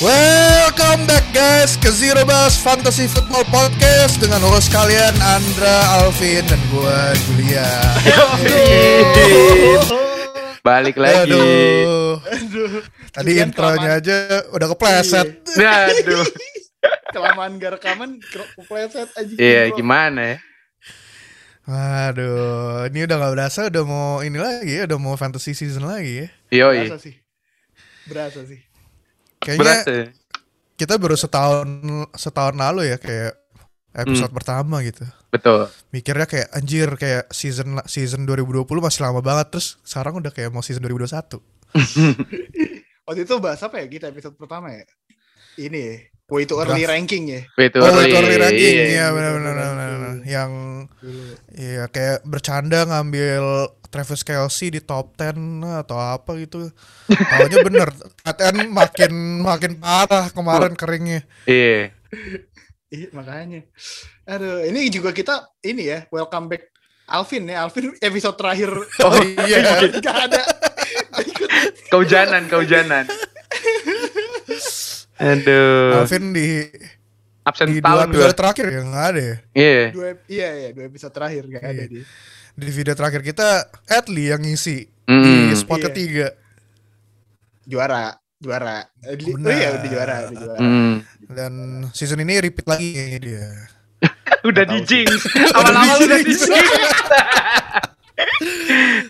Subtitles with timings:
[0.00, 6.56] Welcome back guys ke Zero Bus Fantasy Football Podcast dengan host kalian Andra, Alvin, dan
[6.72, 6.96] gue
[7.28, 7.68] Julia.
[10.64, 11.36] Balik lagi.
[11.36, 12.16] Aduh.
[13.12, 14.16] Tadi Julian intronya aja
[14.48, 15.44] udah kepleset.
[15.60, 16.24] Aduh.
[17.12, 20.36] kelamaan gak rekaman ke- kepleset aja Iya, gimana ya?
[21.68, 26.24] Waduh, ini udah gak berasa udah mau ini lagi ya, udah mau fantasy season lagi
[26.24, 26.28] ya.
[26.64, 26.88] Yoi.
[26.88, 27.14] berasa sih
[28.08, 28.69] berasa sih
[29.40, 29.90] Kayaknya Berasa.
[29.90, 30.06] ya?
[30.76, 31.68] kita baru setahun
[32.14, 33.36] setahun lalu ya kayak
[33.90, 34.06] Hmm.
[34.06, 35.02] episode pertama gitu.
[35.28, 35.66] Betul.
[35.90, 40.60] Mikirnya kayak anjir kayak season season 2020 masih lama banget terus sekarang udah kayak mau
[40.60, 41.42] season 2021.
[43.02, 44.84] waktu itu bahas apa ya kita episode pertama ya
[45.58, 45.96] ini ya
[46.30, 46.94] Way to early Draft.
[46.94, 48.06] ranking ya Itu Oh, early.
[48.06, 48.70] itu early ranking.
[48.72, 48.84] Iya.
[48.86, 50.14] Iya, benar benar benar.
[50.22, 50.50] Yang
[51.52, 53.44] iya kayak bercanda ngambil
[53.90, 55.34] Travis Kelsey di top 10
[55.82, 56.70] atau apa gitu.
[57.10, 57.90] Taunya bener.
[58.22, 61.26] ATN makin makin parah kemarin keringnya.
[61.44, 61.90] Iya.
[62.90, 63.62] Ih, makanya
[64.26, 66.70] aduh ini juga kita ini ya welcome back
[67.06, 68.70] Alvin ya Alvin episode terakhir
[69.02, 69.14] Oh
[69.46, 69.86] iya.
[69.98, 70.42] Gak ada
[71.22, 71.50] ikut
[71.86, 73.06] Keujanan, keujanan.
[75.18, 76.00] Aduh.
[76.00, 76.66] Alvin di
[77.40, 78.38] Absen di dua tahun episode gua.
[78.38, 79.36] terakhir ya nggak ada ya.
[79.56, 79.84] Iya.
[79.90, 81.86] dua iya iya dua episode terakhir gak ada Iya.
[81.88, 82.04] dia
[82.60, 83.48] Di video terakhir kita
[83.88, 85.48] Adli yang ngisi Mm.
[85.50, 85.86] di spot Iya.
[85.88, 86.26] ketiga.
[87.64, 88.82] juara juara
[89.14, 89.50] di- oh Benar.
[89.52, 90.94] iya udah juara udah juara Mm.
[91.30, 91.52] Dan
[91.90, 93.44] season ini repeat lagi kayaknya dia.
[94.42, 95.10] Udah di jinx.
[95.50, 96.68] Awal-awal udah di jinx.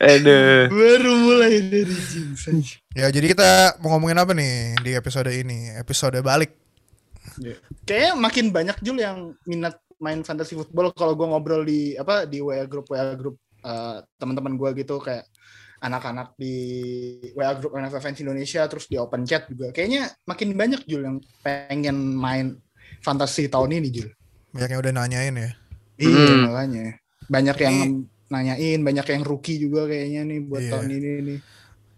[0.00, 0.66] Aduh.
[0.68, 2.36] baru mulai dari jinx.
[2.92, 5.74] Ya jadi kita mau ngomongin apa nih di episode ini?
[5.74, 6.54] Episode balik.
[7.82, 12.40] Kayaknya makin banyak Jul yang minat main fantasy football kalau gue ngobrol di apa di
[12.40, 15.28] WA grup WA grup eh, teman-teman gue gitu kayak
[15.80, 16.54] anak-anak di
[17.32, 21.16] WA grup NFL Fans Indonesia terus di open chat juga kayaknya makin banyak Jul yang
[21.40, 22.56] pengen main
[23.00, 24.08] fantasy tahun ini Jul.
[24.50, 25.50] Banyak yang udah nanyain ya.
[25.96, 26.40] Iya Hmm.
[26.48, 26.84] makanya
[27.28, 27.76] banyak yang
[28.28, 30.70] nanyain banyak yang rookie juga kayaknya nih buat Iya.
[30.74, 31.38] tahun ini nih.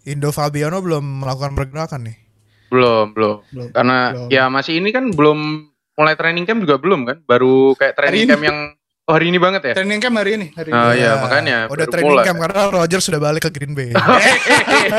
[0.03, 2.19] Indo Fabiano belum melakukan pergerakan nih.
[2.67, 3.37] Belum, belum.
[3.55, 3.69] Belum.
[3.71, 4.29] Karena Belum.
[4.31, 7.17] ya masih ini kan belum mulai training camp juga belum kan?
[7.23, 8.59] Baru kayak training camp yang
[9.03, 9.73] oh hari ini banget ya?
[9.75, 10.97] Training camp hari ini hari Oh, ini.
[10.97, 12.25] iya, Ya, makanya Udah training mulai.
[12.25, 13.91] camp karena Roger sudah balik ke Green Bay.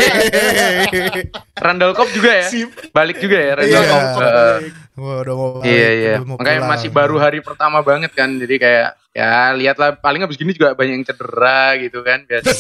[1.60, 2.46] Randall Cobb juga ya?
[2.46, 2.70] Sip.
[2.92, 3.90] Balik juga ya Randall Iya.
[3.90, 4.08] Cobb.
[4.20, 4.58] Eh,
[4.94, 6.14] Wah, udah mau balik, Iya iya.
[6.20, 6.70] mau Makanya pulang.
[6.70, 8.30] masih baru hari pertama banget kan.
[8.30, 12.50] Jadi kayak ya lihatlah paling abis gini juga banyak yang cedera gitu kan biasa.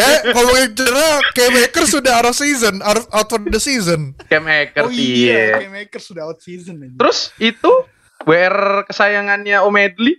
[0.00, 4.16] eh, ngomongin cedera, Cam Akers sudah out of season, out, of- out for the season.
[4.26, 5.04] Cam Akers Oh iya.
[5.12, 6.96] iya, Playmaker sudah out season aja.
[6.96, 7.72] Terus itu
[8.24, 10.16] WR kesayangannya Omedli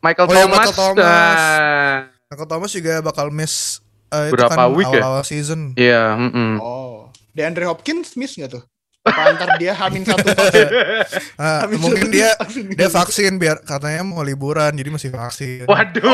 [0.00, 0.58] Michael Oh iya, Thomas.
[0.60, 1.00] Michael Thomas.
[1.00, 1.94] Nah,
[2.28, 5.00] Michael Thomas juga bakal miss itu Berapa kan week ya?
[5.00, 5.74] awal-awal season.
[5.74, 6.52] Iya, mm-mm.
[6.56, 8.62] Oh, DeAndre Hopkins miss nggak tuh?
[9.04, 10.64] Apa antar dia hamin satu vaksin?
[11.36, 12.64] Ah, Hamin mungkin satu dia vaksin.
[12.72, 15.68] dia vaksin biar katanya mau liburan jadi masih vaksin.
[15.68, 16.08] Waduh.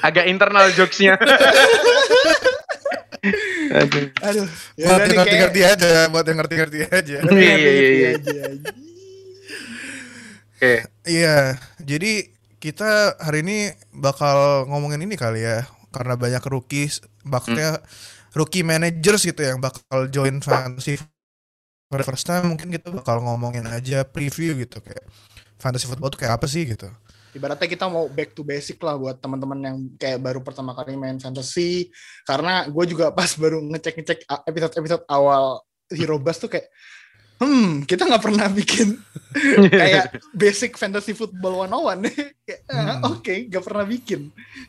[0.00, 1.18] Agak internal jokesnya.
[3.72, 4.06] Aduh.
[4.20, 7.16] Aduh, ya buat yang ngerti-ngerti kayak- aja, buat yang ngerti-ngerti aja.
[7.22, 8.10] Iya, iya, ngerti iya.
[8.12, 8.70] aja, aja.
[10.52, 10.74] Oke.
[11.02, 11.36] Iya,
[11.78, 12.12] jadi
[12.58, 13.58] kita hari ini
[13.90, 16.90] bakal ngomongin ini kali ya, karena banyak rookie,
[17.22, 17.78] bakatnya
[18.32, 20.96] rookie managers gitu yang bakal join fantasy
[21.88, 22.56] for the first time.
[22.56, 25.04] Mungkin kita bakal ngomongin aja preview gitu kayak
[25.60, 26.88] fantasy football tuh kayak apa sih gitu.
[27.32, 31.16] Ibaratnya kita mau back to basic lah buat teman-teman yang kayak baru pertama kali main
[31.16, 31.88] fantasy.
[32.28, 36.72] Karena gue juga pas baru ngecek-ngecek episode-episode awal Hero Bus tuh kayak,
[37.40, 38.96] hmm, kita nggak pernah bikin
[39.80, 42.08] kayak basic fantasy football 101
[42.48, 43.12] Kayak, ah, Hmm.
[43.16, 44.20] Oke, nggak pernah bikin.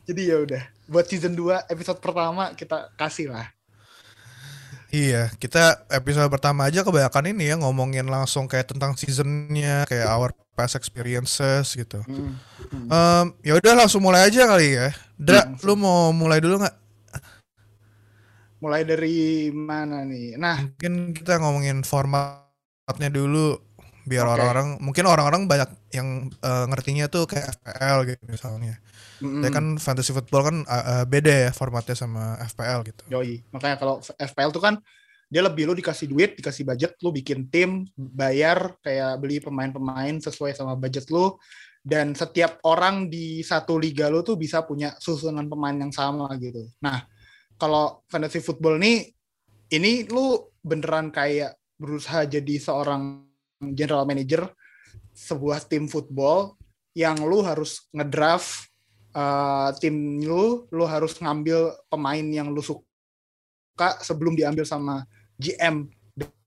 [0.08, 3.48] Jadi ya udah, buat season 2 episode pertama kita kasih lah.
[4.94, 10.30] Iya, kita episode pertama aja kebanyakan ini ya ngomongin langsung kayak tentang seasonnya, kayak our
[10.54, 11.98] past experiences gitu.
[12.06, 12.38] Hmm.
[12.94, 14.94] Em, ya udah langsung mulai aja kali ya.
[15.18, 15.66] Dra, Langsung.
[15.66, 16.76] lu mau mulai dulu nggak?
[18.62, 20.38] Mulai dari mana nih?
[20.38, 23.58] Nah, Mungkin kita ngomongin formatnya dulu
[24.04, 24.34] biar Oke.
[24.36, 28.76] orang-orang mungkin orang-orang banyak yang eh, ngertinya tuh kayak FPL gitu misalnya.
[29.24, 33.04] mm, Tapi kan fantasy football kan eh, eh, beda ya formatnya sama FPL gitu.
[33.12, 33.40] Yoi.
[33.56, 34.76] Makanya kalau FPL tuh kan
[35.34, 40.54] dia lebih lu dikasih duit, dikasih budget, lu bikin tim, bayar kayak beli pemain-pemain sesuai
[40.54, 41.34] sama budget lu
[41.84, 46.70] dan setiap orang di satu liga lu tuh bisa punya susunan pemain yang sama gitu.
[46.80, 47.04] Nah,
[47.58, 49.10] kalau fantasy football nih
[49.74, 53.33] ini lu beneran kayak berusaha jadi seorang
[53.72, 54.52] general manager
[55.16, 56.60] sebuah tim football
[56.92, 58.68] yang lu harus ngedraft
[59.16, 65.08] uh, tim lu, lu harus ngambil pemain yang lu suka sebelum diambil sama
[65.40, 65.90] GM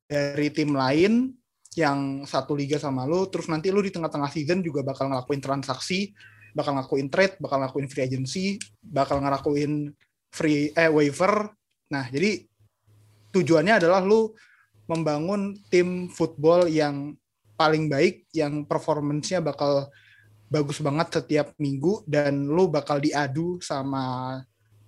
[0.06, 1.34] dari tim lain
[1.74, 3.26] yang satu liga sama lu.
[3.30, 6.14] Terus nanti lu di tengah-tengah season juga bakal ngelakuin transaksi
[6.56, 9.92] bakal ngelakuin trade bakal ngelakuin free agency bakal ngelakuin
[10.32, 11.52] free eh waiver.
[11.92, 12.48] Nah jadi
[13.34, 14.32] tujuannya adalah lu
[14.86, 17.14] membangun tim football yang
[17.58, 19.90] paling baik yang performance-nya bakal
[20.46, 24.38] bagus banget setiap minggu dan lu bakal diadu sama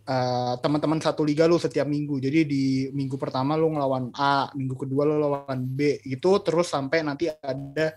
[0.06, 2.23] uh, teman-teman satu liga lu setiap minggu.
[2.23, 2.65] Jadi di
[2.95, 7.97] minggu pertama lu ngelawan A, minggu kedua lu lawan B gitu terus sampai nanti ada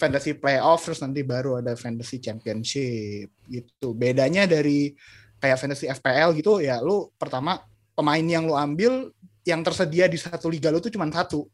[0.00, 3.94] fantasy playoff terus nanti baru ada fantasy championship gitu.
[3.94, 4.90] Bedanya dari
[5.38, 7.60] kayak fantasy FPL gitu ya lu pertama
[7.94, 9.12] pemain yang lu ambil
[9.46, 11.46] yang tersedia di satu liga lu tuh cuma satu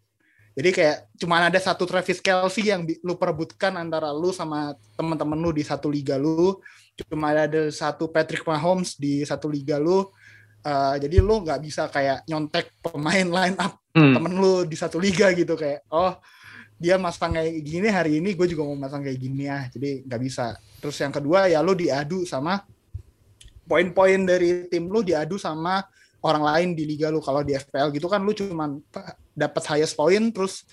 [0.53, 5.49] jadi kayak cuma ada satu Travis Kelsey yang lu perebutkan antara lu sama teman-teman lu
[5.49, 6.61] di satu liga lu.
[7.09, 10.05] Cuma ada satu Patrick Mahomes di satu liga lu.
[10.63, 14.15] Uh, jadi lu nggak bisa kayak nyontek pemain line up hmm.
[14.15, 16.15] temen lu di satu liga gitu kayak oh
[16.79, 20.21] dia masang kayak gini hari ini gue juga mau masang kayak gini ya jadi nggak
[20.23, 22.63] bisa terus yang kedua ya lu diadu sama
[23.67, 25.83] poin-poin dari tim lu diadu sama
[26.23, 27.19] orang lain di liga lu.
[27.19, 28.79] Kalau di FPL gitu kan lu cuman
[29.35, 30.65] dapat highest point terus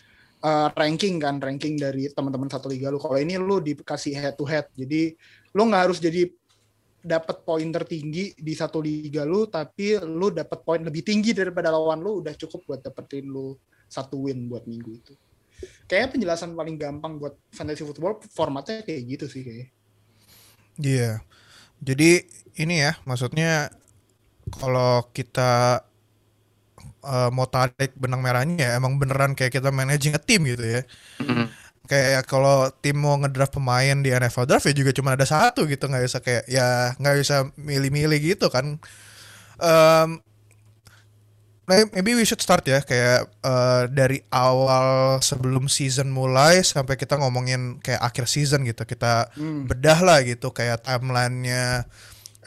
[0.46, 3.02] uh, ranking kan ranking dari teman-teman satu liga lu.
[3.02, 4.70] Kalau ini lu dikasih head to head.
[4.78, 5.18] Jadi
[5.58, 6.30] lu nggak harus jadi
[7.00, 12.04] dapat poin tertinggi di satu liga lu tapi lu dapat poin lebih tinggi daripada lawan
[12.04, 13.56] lu udah cukup buat dapetin lu
[13.90, 15.14] satu win buat minggu itu.
[15.90, 19.68] Kayak penjelasan paling gampang buat fantasy football formatnya kayak gitu sih kayak
[20.80, 21.00] iya.
[21.00, 21.16] Yeah.
[21.84, 22.12] jadi
[22.60, 23.72] ini ya maksudnya
[24.54, 25.84] kalau kita
[27.04, 30.82] uh, mau tarik benang merahnya ya emang beneran kayak kita managing a team gitu ya.
[31.22, 31.46] Mm-hmm.
[31.90, 35.90] Kayak kalau tim mau ngedraft pemain di NFL draft ya juga cuma ada satu gitu
[35.90, 38.78] nggak bisa kayak ya nggak bisa milih-milih gitu kan.
[39.60, 40.22] Um,
[41.70, 47.78] maybe we should start ya kayak uh, dari awal sebelum season mulai sampai kita ngomongin
[47.86, 49.70] kayak akhir season gitu kita hmm.
[49.70, 51.86] bedah lah gitu kayak timelinenya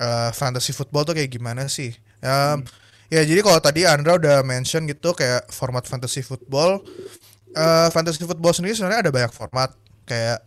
[0.03, 1.95] uh, fantasy football tuh kayak gimana sih?
[2.19, 2.67] Um, hmm.
[3.13, 6.83] Ya jadi kalau tadi Andra udah mention gitu kayak format fantasy football,
[7.55, 9.71] uh, fantasy football sendiri sebenarnya ada banyak format
[10.09, 10.41] kayak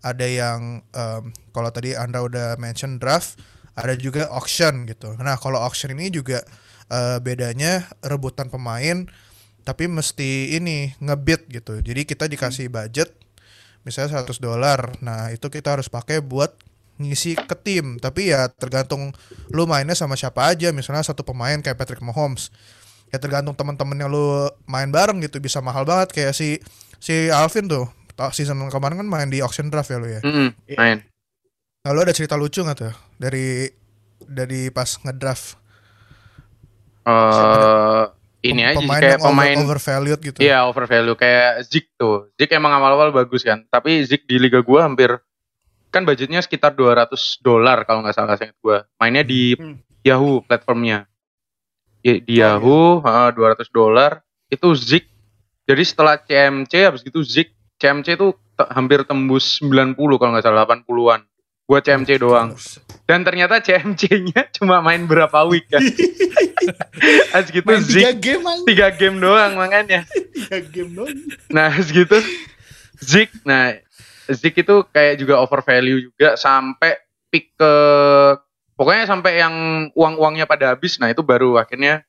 [0.00, 3.36] ada yang um, kalau tadi Andra udah mention draft,
[3.74, 5.12] ada juga auction gitu.
[5.18, 6.40] Nah kalau auction ini juga
[6.88, 9.10] uh, bedanya rebutan pemain
[9.64, 11.80] tapi mesti ini ngebit gitu.
[11.80, 13.10] Jadi kita dikasih budget
[13.82, 14.80] misalnya 100 dolar.
[15.00, 16.52] Nah, itu kita harus pakai buat
[16.98, 17.98] ngisi ke tim.
[17.98, 19.14] Tapi ya tergantung
[19.50, 20.70] lu mainnya sama siapa aja.
[20.70, 22.50] Misalnya satu pemain kayak Patrick Mahomes.
[23.12, 25.38] Ya tergantung teman-teman yang lu main bareng gitu.
[25.38, 26.14] Bisa mahal banget.
[26.14, 26.58] Kayak si
[26.98, 27.86] si Alvin tuh.
[28.30, 30.22] Season kemarin kan main di auction draft ya lu ya?
[30.22, 30.48] Mm -hmm,
[30.78, 30.98] main.
[31.84, 32.94] Lalu ada cerita lucu nggak tuh?
[33.18, 33.68] Dari
[34.24, 35.60] dari pas ngedraft.
[37.04, 38.08] Uh,
[38.40, 40.38] ini aja pemain kayak pemain over, overvalued gitu.
[40.40, 42.32] Iya overvalue kayak Zik tuh.
[42.40, 43.64] Zik emang awal-awal bagus kan.
[43.68, 45.12] Tapi Zik di liga gua hampir
[45.94, 50.02] kan budgetnya sekitar 200 dolar kalau nggak salah saya gue mainnya di hmm.
[50.02, 51.06] Yahoo platformnya.
[52.02, 53.30] Di, di oh, Yahoo iya.
[53.30, 54.20] uh, 200 dolar
[54.50, 55.06] itu Zik.
[55.64, 58.34] Jadi setelah CMC habis itu Zik CMC itu
[58.74, 61.24] hampir tembus 90 kalau nggak salah 80-an
[61.64, 62.52] buat CMC doang.
[63.08, 65.80] dan ternyata CMC-nya cuma main berapa week kan.
[67.48, 70.04] Segitu main Zik tiga game tiga game doang makanya.
[70.34, 71.16] Tiga game doang.
[71.48, 72.20] Nah segitu
[73.00, 73.76] Zik nah
[74.30, 76.96] Zik itu kayak juga overvalue juga sampai
[77.28, 77.72] pick ke
[78.78, 79.54] pokoknya sampai yang
[79.92, 82.06] uang-uangnya pada habis nah itu baru akhirnya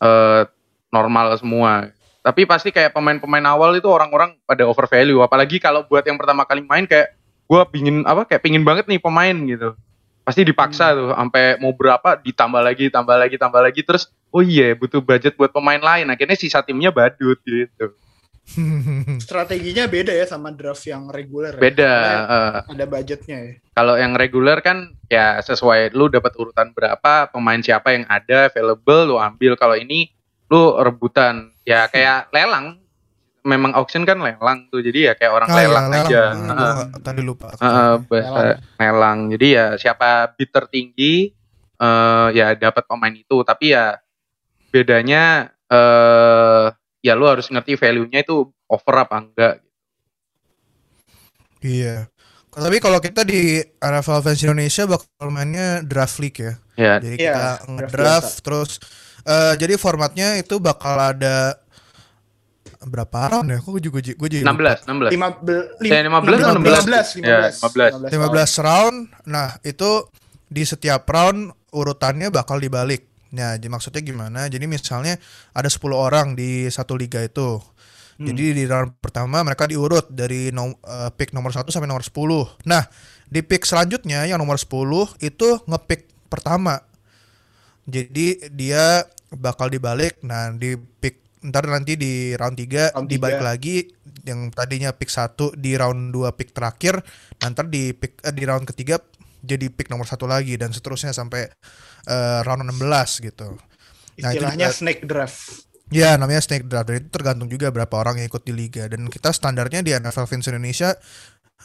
[0.00, 0.48] uh,
[0.88, 1.92] normal semua.
[2.20, 6.60] Tapi pasti kayak pemain-pemain awal itu orang-orang pada overvalue apalagi kalau buat yang pertama kali
[6.64, 7.16] main kayak
[7.48, 9.76] gue pingin apa kayak pingin banget nih pemain gitu.
[10.20, 10.96] Pasti dipaksa hmm.
[10.96, 15.34] tuh sampai mau berapa ditambah lagi, tambah lagi, tambah lagi terus oh iya butuh budget
[15.34, 16.06] buat pemain lain.
[16.12, 17.96] Akhirnya sisa timnya badut gitu.
[19.24, 21.54] Strateginya beda ya sama draft yang reguler.
[21.56, 21.62] Ya?
[21.62, 21.92] Beda.
[22.26, 23.52] Uh, ada budgetnya ya.
[23.74, 29.14] Kalau yang reguler kan ya sesuai lu dapat urutan berapa, pemain siapa yang ada available
[29.14, 29.54] lu ambil.
[29.54, 30.10] Kalau ini
[30.50, 31.54] lu rebutan.
[31.62, 32.82] Ya kayak lelang.
[33.40, 34.84] Memang auction kan lelang tuh.
[34.84, 36.22] Jadi ya kayak orang oh, lelang, ya, lelang aja.
[36.34, 37.46] Hmm, uh, tadi lupa.
[37.56, 38.58] Uh, lelang.
[38.76, 39.18] lelang.
[39.32, 41.32] Jadi ya siapa bid tertinggi
[41.80, 43.40] uh, ya dapat pemain itu.
[43.40, 43.96] Tapi ya
[44.70, 49.54] bedanya eh uh, ya lu harus ngerti value-nya itu over apa enggak.
[51.60, 52.08] Iya.
[52.50, 56.54] Tapi kalau kita di NFL Fans Indonesia bakal mainnya draft league ya.
[56.76, 56.94] Iya.
[56.98, 57.20] Jadi yeah.
[57.20, 58.70] kita ngedraft terus
[59.24, 61.56] uh, jadi formatnya itu bakal ada
[62.80, 63.58] berapa round ya?
[63.60, 65.12] Kok gue juga gue jadi 16, 16.
[65.12, 68.96] 15 15 15 15 15 round.
[69.28, 70.08] Nah, itu
[70.48, 73.09] di setiap round urutannya bakal dibalik.
[73.30, 74.50] Nah, jadi maksudnya gimana?
[74.50, 75.14] Jadi misalnya
[75.54, 77.62] ada 10 orang di satu liga itu.
[78.20, 78.26] Hmm.
[78.26, 82.50] Jadi di round pertama mereka diurut dari nom- eh, pick nomor 1 sampai nomor 10.
[82.66, 82.84] Nah,
[83.30, 86.82] di pick selanjutnya yang nomor 10 itu ngepick pertama.
[87.88, 90.20] Jadi dia bakal dibalik.
[90.26, 93.48] Nah, di pick ntar nanti di round 3 Round dibalik tiga.
[93.48, 93.76] lagi
[94.28, 97.00] yang tadinya pick 1 di round 2 pick terakhir,
[97.40, 99.00] nanti di pick eh, di round ketiga
[99.40, 101.48] jadi pick nomor satu lagi dan seterusnya sampai
[102.06, 102.80] eh, round 16
[103.24, 103.56] gitu.
[104.20, 105.40] Nah, itu Istilahnya juga- snake draft.
[105.90, 109.10] Ya namanya snake draft dan itu tergantung juga berapa orang yang ikut di liga dan
[109.10, 110.94] kita standarnya di NFL Fins Indonesia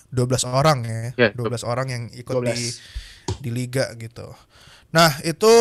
[0.09, 2.57] 12 orang ya, Ya, 12 orang yang ikut 12.
[2.57, 2.65] di
[3.45, 4.33] di liga gitu.
[4.89, 5.51] Nah itu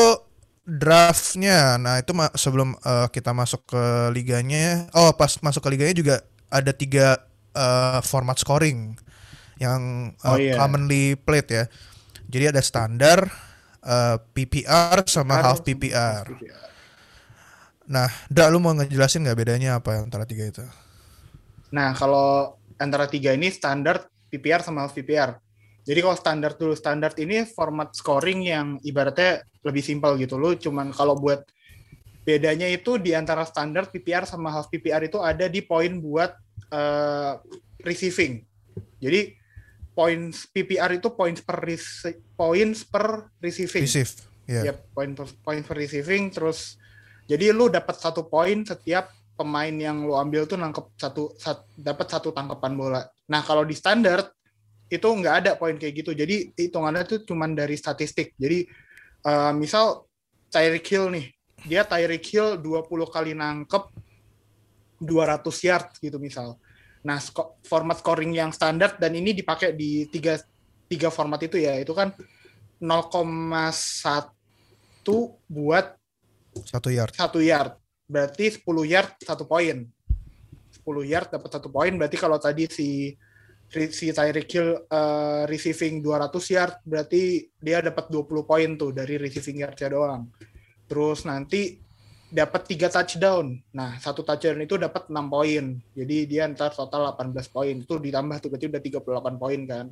[0.64, 5.94] draftnya, nah itu ma- sebelum eh, kita masuk ke liganya, oh pas masuk ke liganya
[5.94, 6.16] juga
[6.48, 7.20] ada tiga
[7.52, 8.96] eh, format scoring
[9.56, 9.80] yang
[10.12, 10.56] eh, Oh, iya.
[10.56, 11.64] commonly played ya.
[12.28, 13.28] Jadi ada standar,
[13.84, 16.24] eh, PPR sama half PPR.
[17.84, 20.64] Nah, Dra, lu mau ngejelasin nggak bedanya apa antara tiga itu?
[21.68, 25.36] Nah, kalau antara tiga ini standar PPR sama half PPR.
[25.84, 30.40] Jadi kalau standar dulu standar ini format scoring yang ibaratnya lebih simpel gitu.
[30.40, 31.44] Lu cuman kalau buat
[32.24, 36.32] bedanya itu di antara standar PPR sama half PPR itu ada di poin buat
[36.72, 37.32] eh,
[37.84, 38.40] receiving.
[38.96, 39.36] Jadi
[39.94, 43.86] points PPR itu points per rece- points per receiving.
[43.86, 44.12] Receive.
[44.44, 44.74] Ya.
[44.74, 46.76] Yap, poin per, poin per receiving terus
[47.24, 52.06] jadi lu dapat satu poin setiap pemain yang lu ambil tuh nangkep satu, sat- dapat
[52.06, 53.02] satu tangkapan bola.
[53.32, 54.28] Nah, kalau di standar
[54.92, 56.12] itu nggak ada poin kayak gitu.
[56.12, 58.36] Jadi hitungannya tuh cuman dari statistik.
[58.36, 58.68] Jadi
[59.24, 60.06] eh, misal
[60.52, 61.26] Tyreek Hill nih,
[61.66, 63.84] dia Tyreek Hill 20 kali nangkep
[65.02, 66.60] 200 yard gitu misal.
[67.04, 70.40] Nah, sko- format scoring yang standar dan ini dipakai di tiga
[70.88, 72.12] tiga format itu ya, itu kan
[72.80, 74.24] 0,1
[75.46, 75.86] buat
[76.64, 77.12] Satu yard.
[77.12, 77.74] satu yard.
[78.06, 79.84] Berarti 10 yard satu poin.
[79.84, 81.92] 10 yard dapat satu poin.
[81.96, 83.10] Berarti kalau tadi si
[83.90, 89.66] si Tyreek Hill eh, receiving 200 yard, berarti dia dapat 20 poin tuh dari receiving
[89.66, 90.22] yardnya doang.
[90.86, 91.80] Terus nanti
[92.34, 93.62] dapat tiga touchdown.
[93.70, 95.78] Nah, satu touchdown itu dapat 6 poin.
[95.94, 97.74] Jadi dia ntar total 18 poin.
[97.78, 99.86] Itu ditambah tuh berarti udah 38 poin kan.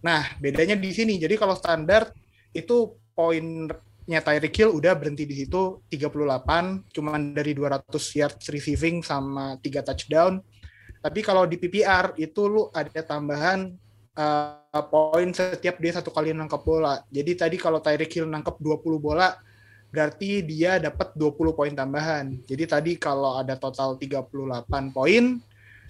[0.00, 1.20] Nah, bedanya di sini.
[1.20, 2.08] Jadi kalau standar
[2.56, 9.60] itu poinnya Tyreek Hill udah berhenti di situ 38 cuman dari 200 yards receiving sama
[9.60, 10.40] 3 touchdown.
[11.04, 13.68] Tapi kalau di PPR itu lu ada tambahan
[14.16, 17.04] uh, poin setiap dia satu kali nangkap bola.
[17.12, 19.36] Jadi tadi kalau Tyreek Hill nangkap 20 bola
[19.94, 22.34] berarti dia dapat 20 poin tambahan.
[22.42, 25.38] Jadi tadi kalau ada total 38 poin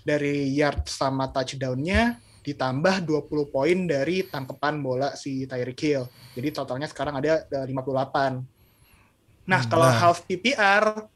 [0.05, 6.05] dari yard sama touchdown-nya ditambah 20 poin dari tangkapan bola si Tyreek Hill.
[6.37, 8.45] Jadi totalnya sekarang ada eh, 58.
[9.49, 9.97] Nah, Hmm, kalau nah.
[9.97, 11.09] half PPR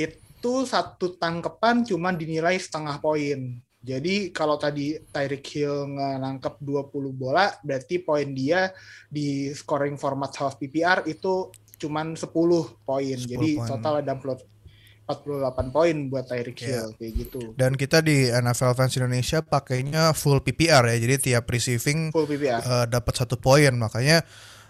[0.00, 3.60] itu satu tangkapan cuman dinilai setengah poin.
[3.78, 8.72] Jadi kalau tadi Tyreek Hill nangkep 20 bola, berarti poin dia
[9.06, 12.28] di scoring format half PPR itu cuman 10
[12.82, 13.16] poin.
[13.16, 13.68] 10 Jadi poin.
[13.68, 14.58] total ada 40
[15.08, 16.58] 48 poin buat Tyreek.
[16.60, 17.40] Hill kayak gitu.
[17.56, 20.96] Dan kita di NFL Fans Indonesia pakainya full PPR ya.
[21.00, 22.60] Jadi tiap receiving Full PPR.
[22.60, 23.72] eh, dapat satu poin.
[23.72, 24.20] Makanya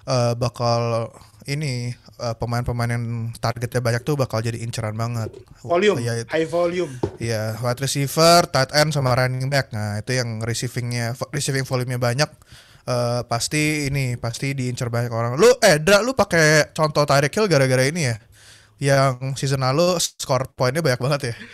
[0.06, 1.10] eh, bakal
[1.50, 5.34] ini eh, pemain-pemain yang targetnya banyak tuh bakal jadi inceran banget.
[5.66, 6.94] Volume, Ya, high volume.
[7.18, 9.74] Iya, wide receiver, tight end sama running back.
[9.74, 12.30] Nah, itu yang receivingnya receiving volume-nya banyak.
[12.88, 15.36] Eh, pasti ini pasti diincar banyak orang.
[15.36, 18.16] Lu eh Dra, lu pakai contoh Tyreek Hill gara-gara ini ya?
[18.78, 21.36] Yang season lalu skor poinnya banyak banget ya.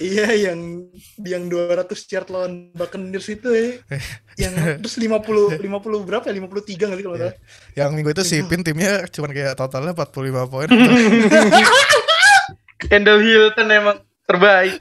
[0.00, 0.88] Iya yang
[1.20, 3.76] yang 200 yard lawan Buccaneers itu ya.
[4.48, 6.32] yang terus 50 50 berapa ya?
[6.32, 7.36] 53 kali kalau salah.
[7.76, 10.68] Yang minggu itu si Pin timnya cuman kayak totalnya 45 poin.
[12.88, 14.80] Kendall Hilton emang terbaik.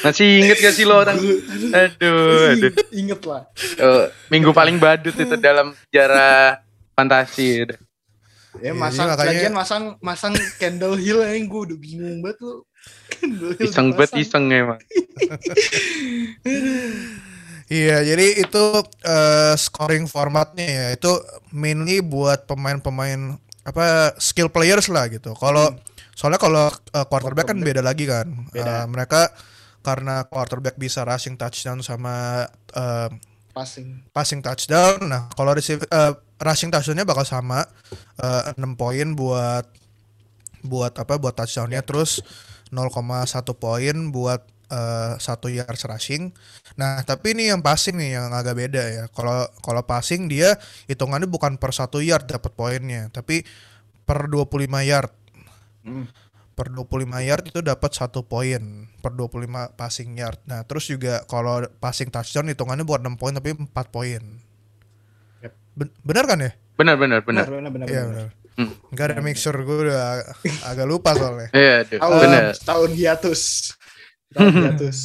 [0.00, 1.16] Masih inget gak sih lo orang?
[1.16, 2.72] Aduh, aduh.
[2.90, 3.42] Ingat lah.
[3.76, 6.60] Eh, minggu paling badut itu dalam sejarah
[6.92, 7.64] fantasi.
[7.64, 7.78] udah.
[8.58, 12.58] Ya Iya, masang makanya- lagian masang masang Kendall Hill yang gue udah bingung banget Hill
[13.62, 14.80] Iseng banget iseng emang.
[17.70, 18.62] Iya, jadi itu
[19.06, 20.86] eh, scoring formatnya ya.
[20.90, 21.22] Itu
[21.54, 25.38] mainly buat pemain-pemain apa skill players lah gitu.
[25.38, 25.78] Kalau
[26.18, 28.26] soalnya kalau eh, quarterback kan beda lagi kan.
[28.50, 28.82] Beda.
[28.82, 29.30] Eh, mereka
[29.80, 32.46] karena quarterback bisa rushing touchdown sama
[32.76, 33.10] eh,
[33.50, 34.06] Passing.
[34.14, 35.10] passing touchdown.
[35.10, 37.66] Nah, kalau receive eh, rushing touchdownnya bakal sama
[38.20, 39.66] eh, 6 poin buat
[40.60, 42.20] buat apa buat touchdownnya terus
[42.70, 42.94] 0,1
[43.58, 46.30] poin buat eh, satu yards rushing.
[46.78, 49.04] Nah, tapi ini yang passing nih yang agak beda ya.
[49.10, 50.54] Kalau kalau passing dia
[50.86, 53.42] hitungannya bukan per satu yard dapat poinnya, tapi
[54.06, 54.46] per 25
[54.86, 55.12] yard.
[55.80, 56.06] Hmm.
[56.50, 56.84] Per 25
[57.24, 58.60] yard itu dapat satu poin
[59.00, 60.36] per 25 passing yard.
[60.44, 64.22] Nah, terus juga kalau passing touchdown hitungannya bukan 6 poin tapi 4 poin.
[65.40, 65.52] Yep.
[65.74, 66.52] Ben- bener kan ya?
[66.76, 67.44] Benar benar benar.
[67.48, 68.12] benar benar Iya benar.
[68.12, 68.28] benar.
[68.60, 68.70] Hmm.
[68.92, 70.26] Enggak ada sure gue udah ag-
[70.68, 71.48] agak lupa soalnya.
[71.56, 72.44] Iya, aduh, Tahun, benar.
[72.60, 73.40] tahun hiatus.
[74.36, 74.98] Tahun hiatus.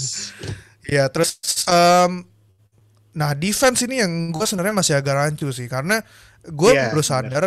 [0.86, 2.28] Ya terus em,
[3.16, 6.04] nah defense ini yang gue sebenarnya masih agak rancu sih karena
[6.46, 7.10] gue Iya, baru benar.
[7.10, 7.46] sadar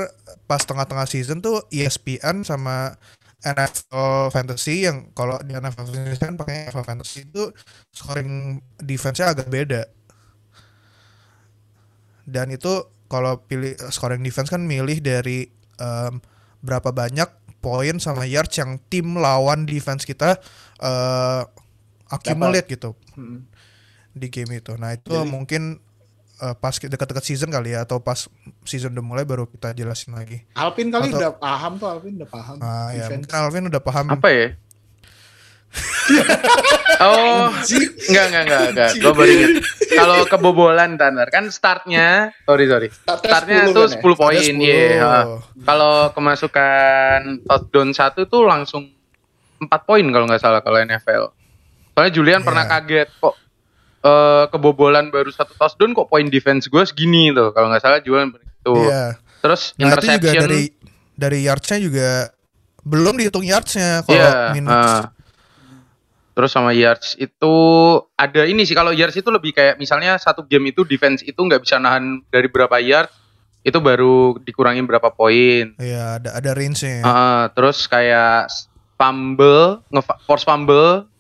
[0.49, 2.97] pas tengah-tengah season tuh ESPN sama
[3.49, 7.49] NFL Fantasy yang kalau di NFL Fantasy kan pakai NFL Fantasy itu
[7.91, 9.89] scoring defense-nya agak beda.
[12.29, 12.73] Dan itu
[13.09, 15.49] kalau pilih eh, scoring defense kan milih dari
[15.81, 16.21] em,
[16.61, 17.29] berapa banyak
[17.59, 20.39] poin sama yards yang tim lawan defense kita
[20.79, 21.43] eh
[22.09, 23.45] accumulate gitu Hmm.
[24.13, 24.73] di game itu.
[24.77, 25.63] Nah itu Jadi- mungkin
[26.39, 28.27] eh, pas dekat-dekat season kali ya atau pas
[28.63, 30.43] season udah mulai baru kita jelasin lagi.
[30.55, 32.57] Alvin kali Atau- udah paham tuh Alvin udah paham.
[32.59, 34.07] Ah ya mungkin Alvin udah paham.
[34.09, 34.47] Apa ya?
[37.05, 37.53] oh,
[38.09, 38.91] enggak enggak enggak enggak.
[38.97, 39.51] Gue baru inget.
[39.89, 42.89] Kalau kebobolan Tanner kan startnya, sorry sorry.
[42.89, 44.01] Startnya 10 tuh kan ya?
[44.01, 44.65] 10 poin, Ada 10.
[44.65, 45.13] iya.
[45.63, 48.89] Kalau kemasukan touchdown satu tuh langsung
[49.61, 51.37] 4 poin kalau nggak salah kalau NFL.
[51.93, 52.73] Soalnya Julian pernah Iya.
[52.79, 53.35] kaget kok
[54.01, 57.51] eh, kebobolan baru satu touchdown kok poin defense gue segini tuh.
[57.51, 58.75] Kalau nggak salah Julian itu.
[58.79, 59.19] Iya.
[59.39, 60.43] Terus Nah itu juga interception.
[60.45, 60.63] dari
[61.15, 62.11] dari yardsnya juga
[62.81, 64.93] belum dihitung yardsnya kalau Iya, minutes.
[64.95, 65.05] ah.
[66.31, 67.55] Terus sama yards itu
[68.15, 71.67] ada ini sih kalau yards itu lebih kayak misalnya satu game itu defense itu nggak
[71.67, 73.11] bisa nahan dari berapa yard
[73.61, 75.75] itu baru dikurangin berapa poin.
[75.77, 77.03] Iya ada ada range-nya.
[77.03, 78.47] Ah, terus kayak
[78.95, 81.11] fumble, nge- force fumble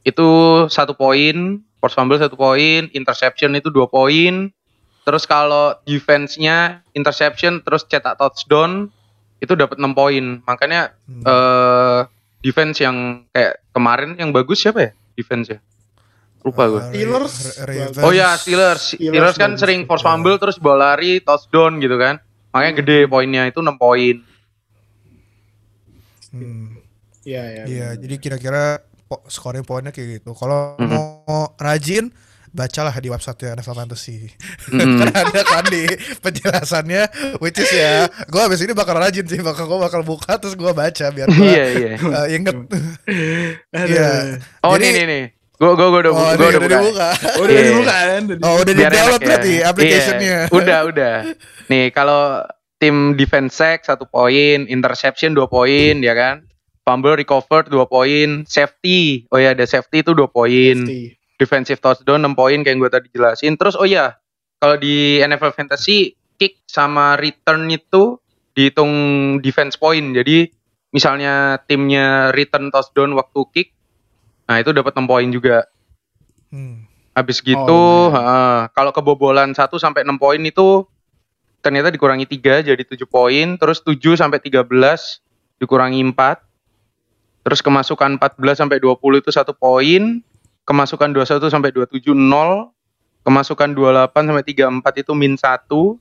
[0.00, 0.28] itu
[0.68, 4.50] satu poin, force fumble satu poin, interception itu dua poin.
[5.02, 8.92] Terus kalau defense-nya interception terus cetak touchdown
[9.40, 10.44] itu dapat 6 poin.
[10.44, 11.22] Makanya Hmm.
[11.24, 12.00] eh
[12.44, 14.90] defense yang kayak kemarin yang bagus siapa ya?
[15.16, 15.58] Defense ya.
[16.44, 16.82] Lupa gue.
[16.82, 17.34] Eh, Steelers.
[17.64, 17.96] Ravens.
[18.04, 18.94] Oh ya Steelers.
[18.94, 22.20] Steelers Steelers kan sering force fumble terus bola lari touchdown gitu kan.
[22.54, 24.22] Makanya gede poinnya itu 6 poin.
[26.28, 26.78] Hmm.
[27.24, 27.62] Iya, iya.
[27.68, 30.30] Iya, jadi kira-kira po scoring poinnya kayak gitu.
[30.32, 30.86] Kalau Mhm.
[30.86, 32.12] mau rajin,
[32.48, 34.28] bacalah di website NFL Fantasy.
[34.68, 35.00] Mm.
[35.00, 35.84] kan ada kan di
[36.18, 37.02] penjelasannya,
[37.38, 40.68] which is ya, gue abis ini bakal rajin sih, bakal gue bakal buka terus gue
[40.70, 41.90] baca biar gue Iya iya.
[42.30, 42.56] inget.
[43.74, 43.86] Aduh.
[43.86, 44.10] Iya.
[44.62, 45.24] Oh Jadi- nih nih.
[45.58, 46.78] Gue gue gue udah Oh, gua ini udah udah buka.
[46.78, 47.08] dibuka.
[47.10, 47.64] Oh, udah Iya.
[47.66, 48.22] dibuka kan?
[48.24, 49.26] Udah Oh, udah Biar di-download enak ya.
[49.26, 50.20] berarti aplikasinya.
[50.22, 51.14] Iya, udah udah.
[51.66, 52.22] Nih kalau
[52.78, 56.46] tim defense sack satu poin, interception dua poin, ya kan?
[56.88, 59.28] Fumble recovered dua poin, safety.
[59.28, 60.88] Oh ya ada safety itu dua poin.
[60.88, 61.12] Pasti.
[61.38, 63.54] defensive touchdown 6 poin kayak yang gue tadi jelasin.
[63.54, 64.18] Terus oh ya,
[64.58, 68.18] kalau di NFL Fantasy kick sama return itu
[68.58, 68.90] dihitung
[69.38, 70.02] defense point.
[70.18, 70.50] Jadi
[70.90, 73.68] misalnya timnya return touchdown waktu kick,
[74.50, 75.68] nah itu dapat 6 poin juga.
[76.50, 76.88] Hmm.
[77.14, 80.86] Habis gitu, Oh, heeh, kalau kebobolan 1 sampai 6 poin itu
[81.58, 84.64] ternyata dikurangi 3 jadi 7 poin, terus 7 sampai 13
[85.58, 86.47] dikurangi 4.
[87.48, 90.20] Terus kemasukan 14 sampai 20 itu 1 poin,
[90.68, 92.76] kemasukan 21 sampai 27 0,
[93.24, 95.96] kemasukan 28 sampai 34 itu min 1.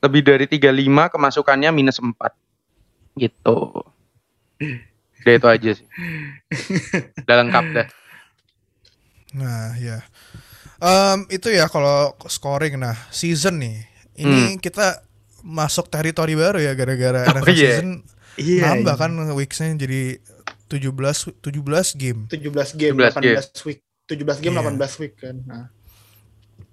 [0.00, 2.16] Lebih dari 35 kemasukannya minus 4.
[3.20, 3.56] Gitu.
[5.20, 5.86] Udah itu aja sih.
[7.20, 7.86] Udah lengkap dah.
[9.36, 10.00] Nah, ya.
[10.80, 12.80] Em, itu ya kalau scoring.
[12.80, 13.76] Nah, season nih.
[14.16, 15.04] Ini kita
[15.44, 17.28] masuk teritori baru ya gara-gara Hmm.
[17.28, 17.68] Oh, NFL iya.
[17.76, 17.90] season
[18.40, 18.62] Iya.
[18.72, 19.02] nambah iya.
[19.04, 20.16] kan weeksnya jadi
[20.72, 22.20] 17 17 game.
[22.26, 23.36] 17 game, 17 game.
[23.36, 23.80] 18 week.
[24.08, 24.62] 17 game, Iya.
[24.72, 25.36] 18 week kan.
[25.44, 25.66] Nah.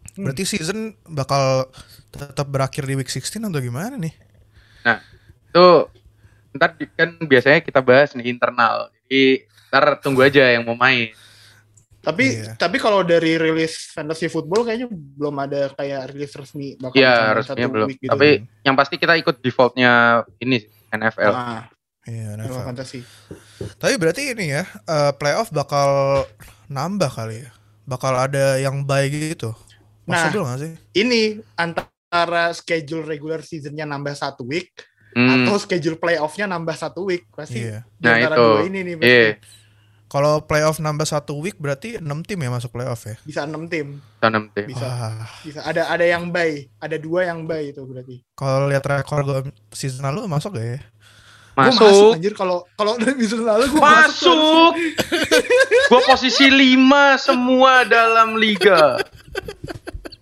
[0.10, 0.24] Hmm.
[0.24, 1.68] Berarti season bakal
[2.10, 4.12] tetap berakhir di week 16 atau gimana nih?
[4.82, 5.00] Nah,
[5.46, 5.66] itu
[6.50, 8.90] ntar kan biasanya kita bahas nih internal.
[9.06, 11.14] Jadi ntar tunggu aja yang mau main.
[12.00, 12.56] Tapi Iya.
[12.56, 17.36] tapi kalau dari rilis fantasy football kayaknya belum ada kayak rilis resmi bakal Iya, sampai
[17.36, 17.88] resminya satu belum.
[17.92, 18.12] week gitu.
[18.12, 18.30] Tapi
[18.64, 19.92] yang pasti kita ikut defaultnya
[20.40, 21.34] ini sih, NFL.
[21.36, 21.64] nah,
[22.10, 22.65] Iya, NFL NFL.
[22.65, 23.00] fantasy.
[23.78, 26.26] Tapi berarti ini ya, eh, playoff bakal
[26.65, 27.50] nambah kali ya.
[27.86, 29.54] Bakal ada yang baik gitu.
[30.04, 30.17] Nah.
[30.17, 30.74] Maksud lu gak sih?
[30.95, 31.22] Ini
[31.54, 34.74] antara schedule regular seasonnya nambah satu week
[35.10, 37.65] Hmm, atau schedule playoffnya nambah satu week pasti.
[37.65, 37.82] Iya.
[37.98, 38.45] Di Nah, antara itu.
[38.45, 39.10] dua ini nih pasti.
[39.10, 39.30] Iya,
[40.06, 43.17] Kalau playoff nambah satu week berarti 6 tim ya masuk playoff ya?
[43.22, 44.02] Bisa 6 tim.
[44.17, 44.65] tanam tim.
[44.65, 44.86] Bisa.
[44.86, 48.22] Wah, Bisa ada ada yang bye, ada dua yang bye itu berarti.
[48.34, 50.80] kalau lihat rekor gue season lalu masuk gak ya?
[51.60, 52.12] Gua Masuk.
[52.15, 54.72] anjir kalau kalau dari lalu gue masuk.
[54.72, 54.72] Masuk.
[55.91, 56.80] Gua posisi 5
[57.19, 58.95] semua dalam liga.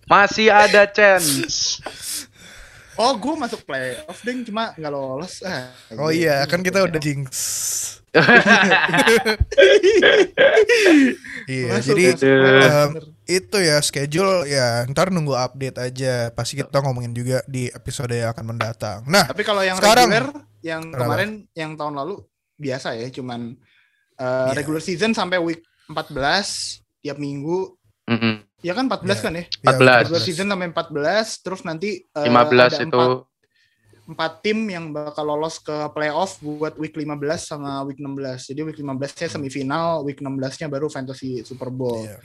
[0.05, 1.77] Masih ada chance.
[2.97, 5.45] Oh, gue masuk playoff ding cuma nggak lolos.
[5.45, 7.29] Ah, Oh iya, kan kita udah jinx.
[11.47, 12.89] Iya, Masuk, jadi masuk bener.
[13.25, 16.13] itu ya schedule ya ntar nunggu update aja.
[16.33, 18.99] Pasti kita ngomongin juga di episode yang akan mendatang.
[19.05, 20.27] Nah, Tapi kalau yang sekarang- reguler
[20.61, 20.99] yang Kenapa?
[21.05, 22.15] kemarin yang tahun lalu
[22.55, 23.53] biasa ya, cuman
[24.17, 24.57] uh, Iya.
[24.57, 27.77] regular season sampai week 14 tiap minggu.
[28.07, 28.41] Mm-mm.
[28.63, 29.15] Ya kan 14 Iya.
[29.21, 29.43] kan ya?
[29.45, 30.01] ya, 14.
[30.07, 33.25] Regular season sampai 14 terus nanti uh, 15 ada itu empat-
[34.07, 37.11] empat tim yang bakal lolos ke playoff buat week 15
[37.43, 38.47] sama week 16.
[38.47, 42.17] Jadi week 15-nya semifinal, week 16-nya baru fantasy Super Bowl Iya.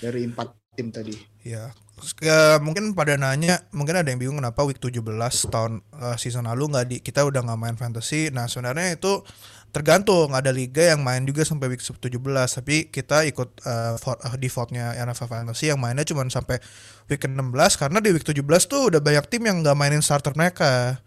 [0.00, 1.12] dari empat tim tadi.
[1.44, 5.00] Ya, Ke- mungkin pada nanya, mungkin ada yang bingung kenapa week 17
[5.48, 8.28] tahun eh, season lalu nggak di kita udah nggak main fantasy.
[8.28, 9.24] Nah, sebenarnya itu
[9.72, 12.08] tergantung ada liga yang main juga sampai week 17
[12.52, 16.60] tapi kita ikut eh, vote- eh, defaultnya NFL Fantasy yang mainnya cuma sampai
[17.08, 17.36] week 16
[17.76, 21.00] karena di week 17 tuh udah banyak tim yang nggak mainin starter mereka.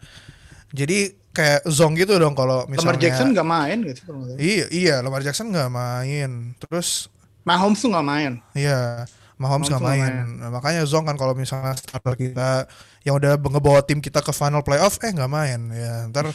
[0.70, 4.02] Jadi kayak zong gitu dong kalau misalnya Lamar Jackson nggak main gitu.
[4.38, 6.54] Iya, iya, Lamar Jackson nggak main.
[6.58, 7.10] Terus
[7.46, 8.32] Mahomes tuh nggak main.
[8.54, 10.14] Iya, Mahomes nggak nggak main.
[10.36, 12.68] Nah, makanya Zong kan kalau misalnya starter kita
[13.02, 15.72] yang udah ngebawa tim kita ke final playoff, eh nggak main.
[15.72, 16.28] Ya ntar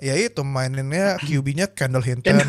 [0.00, 2.40] ya itu maininnya QB-nya Kendall Hinton.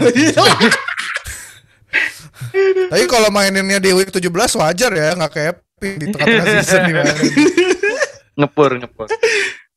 [2.89, 4.23] Tapi kalau maininnya di week 17
[4.55, 7.31] wajar ya, nggak kayak Pin di tengah-tengah season dimainin.
[8.35, 9.07] ngepur ngepur.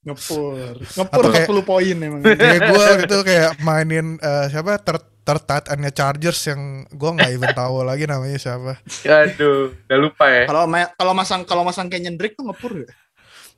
[0.02, 0.54] ngepur
[0.98, 4.82] ngepur Atau kayak- 40 poin emang Kayak gue gitu kayak mainin eh, siapa
[5.22, 8.78] ter tertat nya Chargers yang gue nggak even tahu lagi namanya siapa.
[9.02, 10.44] Aduh, udah lupa ya.
[10.46, 12.90] kalau ma- kalau masang kalau masang Kenyon Drake tuh ngepur ya?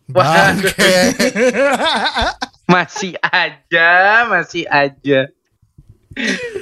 [0.05, 1.17] Bangke.
[2.65, 3.91] Masih aja,
[4.27, 5.29] masih aja.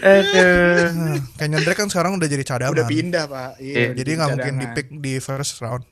[0.03, 1.19] Aduh.
[1.37, 2.75] Kenyon Drake kan sekarang udah jadi cadangan.
[2.75, 5.87] udah pindah pak Iya, iya, Jadi nggak mungkin di pick di first round.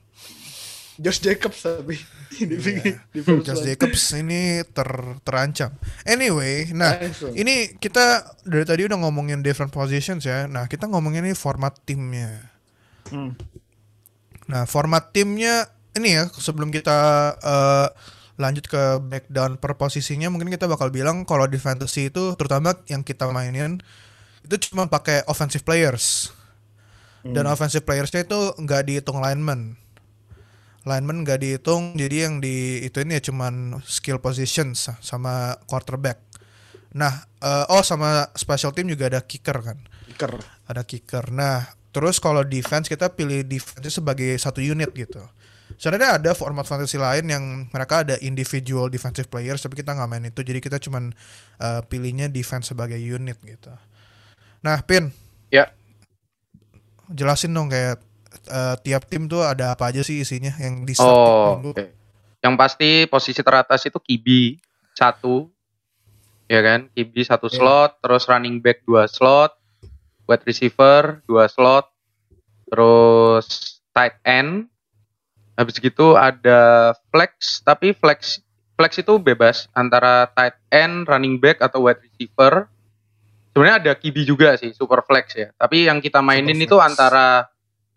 [1.00, 1.96] Josh Jacobs tapi
[2.30, 3.00] di pick Iya.
[3.08, 3.64] di first Josh.
[3.64, 4.88] Jacobs ini ter
[5.24, 5.72] terancam.
[6.04, 7.32] Anyway, nah Langsung.
[7.32, 10.44] ini kita dari tadi udah ngomongin different positions ya.
[10.44, 12.52] Nah kita ngomongin ini format timnya.
[13.08, 13.32] Hmm.
[14.44, 16.98] Nah format timnya ini ya sebelum kita
[17.34, 17.88] eh,
[18.36, 23.00] lanjut ke breakdown per posisinya mungkin kita bakal bilang kalau di fantasy itu terutama yang
[23.00, 23.80] kita mainin
[24.40, 26.32] itu cuma pakai offensive players
[27.20, 27.52] dan Hmm.
[27.52, 29.76] offensive playersnya itu nggak dihitung lineman
[30.88, 36.24] lineman nggak dihitung jadi yang di itu ini ya cuman skill positions sama quarterback
[36.96, 39.78] nah eh, oh sama special team juga ada kicker kan
[40.20, 40.36] Kicker.
[40.68, 41.24] ada kicker.
[41.32, 41.64] Nah,
[41.96, 45.24] terus kalau defense kita pilih defense sebagai satu unit gitu.
[45.80, 50.28] Sebenarnya ada format fantasy lain yang mereka ada individual defensive players tapi kita nggak main
[50.28, 50.44] itu.
[50.44, 51.14] Jadi kita cuman
[51.62, 53.72] uh, pilihnya defense sebagai unit gitu.
[54.60, 55.08] Nah, Pin.
[55.48, 55.72] Ya.
[57.08, 58.02] Jelasin dong kayak
[58.46, 61.86] uh, tiap tim tuh ada apa aja sih isinya yang di Oh, oke.
[62.40, 64.26] Yang pasti posisi teratas itu QB
[64.92, 65.48] satu,
[66.46, 66.88] ya kan?
[66.90, 67.56] QB satu Iya.
[67.56, 69.54] slot, terus running back dua slot,
[70.24, 71.92] wide receiver dua slot,
[72.66, 73.46] terus
[73.90, 74.70] tight end.
[75.54, 78.40] Habis gitu ada flex, tapi flex
[78.72, 82.64] flex itu bebas antara tight end, running back atau wide receiver.
[83.52, 85.52] Sebenarnya ada QB juga sih, super flex ya.
[85.52, 86.88] Tapi yang kita mainin Super itu flex.
[86.88, 87.26] antara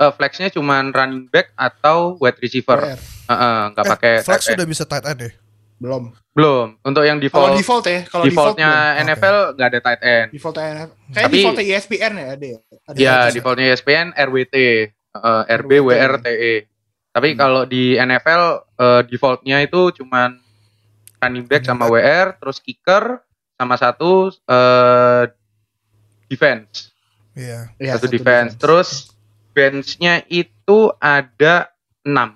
[0.04, 2.76] eh, flexnya cuman running back atau wide receiver.
[2.78, 3.00] PR.
[3.24, 5.32] Heeh, nggak Eh, pakai Flex sudah bisa tight end ya?
[5.76, 6.80] belum belum.
[6.82, 9.04] Untuk yang kalau default default ya kalau default defaultnya belum.
[9.06, 10.28] NFL nggak ada tight end.
[10.32, 15.44] default NFL kayak Tapi- defaultnya ESPN ya ada ya ada Ya, defaultnya ESPN RWT, eh,
[15.54, 15.84] RB RWT.
[15.86, 16.54] WRTE.
[17.12, 17.38] Tapi Hmm.
[17.38, 20.40] kalau di NFL eh, defaultnya itu cuman
[21.20, 21.86] running back sama.
[21.86, 23.20] WR, terus kicker
[23.54, 25.24] sama satu eh,
[26.26, 26.90] defense,
[27.34, 27.70] Iya.
[27.76, 28.56] Iya, satu defense.
[28.56, 29.13] Terus
[29.54, 31.70] benchnya itu ada
[32.02, 32.36] 6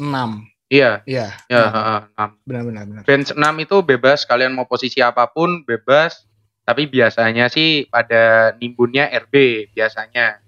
[0.00, 0.30] enam.
[0.70, 1.34] Iya, iya.
[1.50, 1.72] Ya enam.
[1.74, 6.26] heeh, 6 benar-benar benar bench 6 itu bebas kalian mau posisi apa pun bebas.
[6.60, 9.34] Tapi biasanya sih pada nimbunnya RB
[9.74, 10.38] biasanya.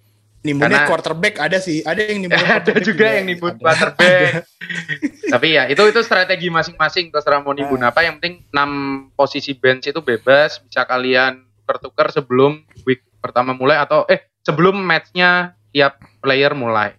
[0.42, 3.62] Nimbunnya Karena- quarterback ada sih ada yang nimbun ada juga yang nimbun Ada.
[3.62, 4.46] quarterback.
[5.35, 7.90] Tapi ya itu itu strategi masing-masing terserah mau nimbun Ah.
[7.90, 8.07] apa.
[8.07, 8.70] Yang penting 6
[9.14, 15.31] posisi bench itu bebas bisa kalian tuker-tuker sebelum week pertama mulai atau eh sebelum matchnya
[15.70, 16.94] tiap player mulai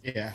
[0.00, 0.34] iya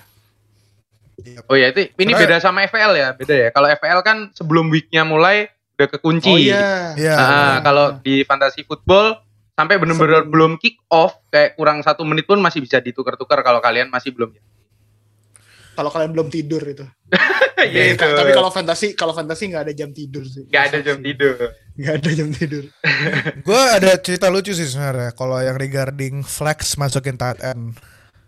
[1.46, 4.68] oh ya itu ini Karena- beda sama FPL ya beda ya kalau FPL kan sebelum
[4.68, 7.14] weeknya mulai udah kekunci oh iya Iya.
[7.14, 7.58] Nah, Ah.
[7.60, 9.18] kalau di fantasy football
[9.54, 13.90] sampai benar-benar belum kick off kayak kurang satu menit pun masih bisa ditukar-tukar kalau kalian
[13.90, 14.34] masih belum.
[15.74, 16.86] Kalau kalian belum tidur itu.
[17.64, 18.04] Iya Eh, itu.
[18.04, 20.44] Tapi kalau fantasi, kalau fantasi nggak ada jam tidur sih.
[20.52, 21.32] Gak ada jam tidur.
[21.80, 22.64] Nggak ada jam tidur.
[23.48, 27.80] Gue ada cerita lucu sih sebenarnya kalau yang regarding flex masukin tight end.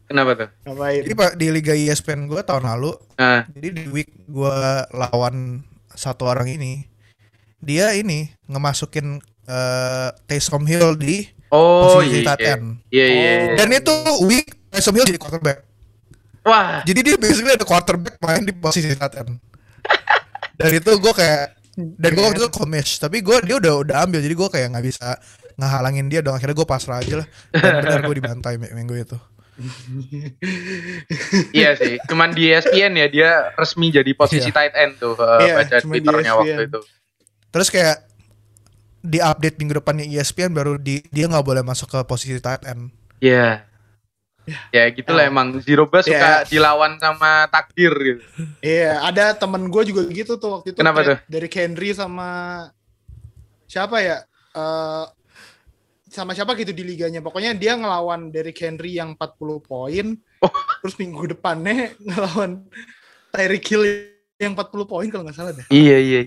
[0.08, 0.50] Kenapa tuh?
[0.72, 1.04] Ngapain?
[1.04, 4.56] Jadi pak di liga ESPN gue tahun lalu, Nah, jadi di week gue
[4.96, 6.88] lawan satu orang ini,
[7.60, 12.28] dia ini ngemasukin eh Taysom Hill di oh posisi iya.
[12.32, 12.66] tight Iya end.
[12.88, 13.06] iya.
[13.12, 13.32] iya.
[13.36, 13.56] Oh.
[13.60, 13.94] Dan itu
[14.30, 15.60] week Taysom Hill jadi quarterback.
[16.46, 19.42] Wah, Jadi dia basically ada quarterback main di posisi tight end.
[20.60, 24.24] Dan itu gue kayak dan gue waktu itu komis, tapi gue dia udah udah ambil
[24.24, 25.20] jadi gue kayak nggak bisa
[25.56, 29.18] ngehalangin dia dong akhirnya gue pasrah aja lah dan benar gue dibantai mi- minggu itu
[31.52, 32.00] iya sih.
[32.06, 34.56] Cuman di ESPN ya dia resmi jadi posisi Iya.
[34.56, 35.16] tight end tuh.
[35.16, 36.68] eh, Iya, baca twitternya waktu ESPN.
[36.70, 36.80] itu.
[37.50, 37.98] terus kayak
[39.02, 42.64] di update minggu depannya E ESPN baru di dia nggak boleh masuk ke posisi tight
[42.64, 43.64] end Iya.
[44.70, 45.30] Ya gitulah Ya.
[45.30, 46.46] emang Zero Bus suka Ya.
[46.46, 48.22] dilawan sama takdir gitu.
[48.60, 50.78] Iya, ada temen gue juga gitu tuh waktu itu.
[50.78, 51.18] Kenapa tuh?
[51.26, 52.30] Dari Henry sama
[53.66, 54.18] siapa ya?
[54.54, 55.06] Eh
[56.08, 57.20] sama siapa gitu di liganya.
[57.20, 60.16] Pokoknya dia ngelawan dari Henry yang 40 poin.
[60.40, 60.54] Oh.
[60.80, 62.64] Terus minggu depannya ngelawan
[63.30, 63.84] Tyreek Hill
[64.38, 65.66] yang 40 poin kalau nggak salah deh.
[65.68, 66.22] Iya iya.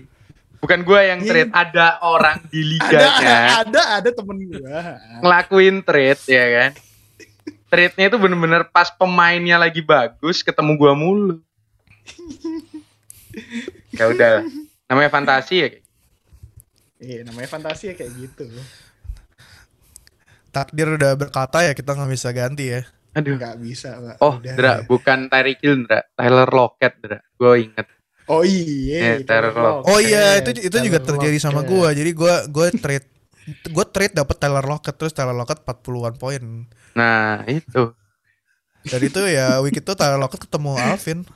[0.59, 1.29] Bukan gua yang Iya.
[1.47, 4.59] trade, ada orang di Ada liganya ada ada temen gue.
[5.23, 6.71] ngelakuin trade ya kan.
[7.69, 11.37] Trade-nya itu bener-bener pas pemainnya lagi bagus ketemu gua mulu.
[13.91, 14.45] ya udah.
[14.85, 15.67] Namanya fantasi ya.
[15.69, 15.85] kayak.
[16.99, 18.45] Iya, namanya fantasi ya kayak gitu.
[20.49, 23.37] takdir udah berkata ya kita nggak bisa ganti ya Aduh.
[23.37, 24.15] Nggak bisa, Pak.
[24.17, 24.53] Oh, Udah.
[24.53, 26.05] Dra, bukan Tyreek Hill, Dra.
[26.13, 27.17] Tyler Lockett, Dra.
[27.35, 27.85] Gue inget.
[28.25, 29.89] Oh iya, Eh, Tyler Lockett.
[29.89, 31.69] oh iya itu itu juga Tyler terjadi sama Lockett.
[31.69, 33.07] gue jadi gue gue trade
[33.65, 36.41] gue trade dapat Tyler Lockett terus Tyler Lockett 40-an poin
[36.93, 37.93] Nah, itu.
[38.81, 41.19] dan itu ya week itu Tyler Lockett ketemu Alvin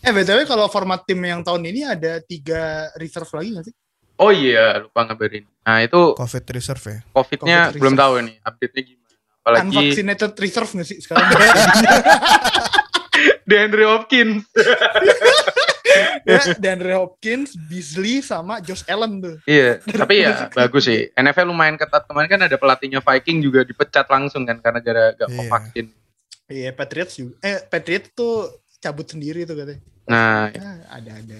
[0.00, 3.74] eh btw kalau format tim yang tahun ini ada tiga reserve lagi nggak sih?
[4.16, 5.44] Oh iya, lupa ngabarin.
[5.60, 9.04] Nah, itu covid reserve ya COVID-nya COVID belum tahu nih, update-nya gimana.
[9.36, 11.26] Apalagi Unvaccinated reserve nggak sih sekarang?
[13.48, 14.42] DeAndre Hopkins.
[16.22, 19.36] ya, DeAndre Hopkins, Beasley sama Josh Allen tuh.
[19.44, 21.08] Iya, tapi ya bagus sih.
[21.10, 22.04] NFL lumayan ketat.
[22.04, 25.50] Kemarin kan ada pelatihnya Viking juga dipecat langsung kan karena gara gak mau Iya.
[25.50, 25.86] vaksin.
[26.46, 27.34] Iya Patriots juga.
[27.40, 29.82] Eh Patriots tuh cabut sendiri tuh katanya.
[30.06, 31.34] Nah, Ya, ada-ada.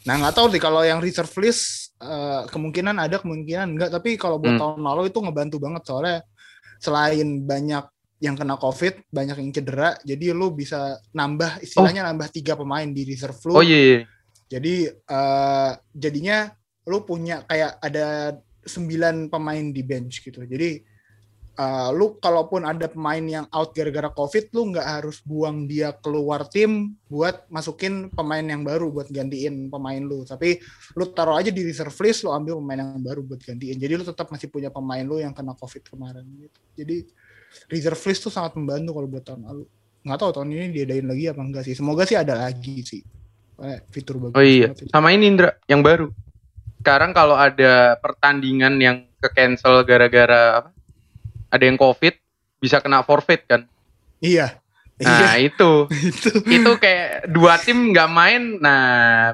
[0.00, 3.90] Nah nggak tahu sih kalau yang reserve list eh, kemungkinan ada kemungkinan enggak.
[3.90, 4.60] Tapi kalau buat Hmm.
[4.60, 6.18] tahun lalu itu ngebantu banget soalnya
[6.76, 7.84] selain banyak
[8.20, 13.08] yang kena covid, banyak yang cedera, jadi lu bisa nambah istilahnya nambah tiga pemain di
[13.08, 13.52] reserve lu.
[13.56, 14.00] oh iya, iya.
[14.50, 16.52] Jadi eh, jadinya
[16.84, 20.44] lu punya kayak ada sembilan pemain di bench gitu.
[20.44, 20.84] Jadi
[21.60, 26.48] eh, lu kalaupun ada pemain yang out gara-gara covid, lu nggak harus buang dia keluar
[26.48, 30.24] tim buat masukin pemain yang baru buat gantiin pemain lu.
[30.24, 30.56] Tapi
[30.96, 33.76] lu taruh aja di reserve list, lu ambil pemain yang baru buat gantiin.
[33.76, 36.60] Jadi lu tetap masih punya pemain lu yang kena covid kemarin gitu.
[36.80, 36.96] Jadi
[37.68, 39.64] reserve list tuh sangat membantu kalau buat tahun lalu.
[40.00, 41.76] Nggak tahu tahun ini diadain lagi apa enggak sih.
[41.76, 43.04] Semoga sih ada lagi sih.
[43.92, 44.40] Fitur bagus.
[44.40, 46.08] Oh iya, sama ini Indra yang baru.
[46.80, 50.72] Sekarang kalau ada pertandingan yang ke cancel gara-gara apa?
[51.50, 52.14] Ada yang COVID
[52.58, 53.66] bisa kena forfeit kan.
[54.18, 54.56] Iya.
[54.96, 58.84] Nah, Iya, itu itu itu kayak dua tim nggak main, nah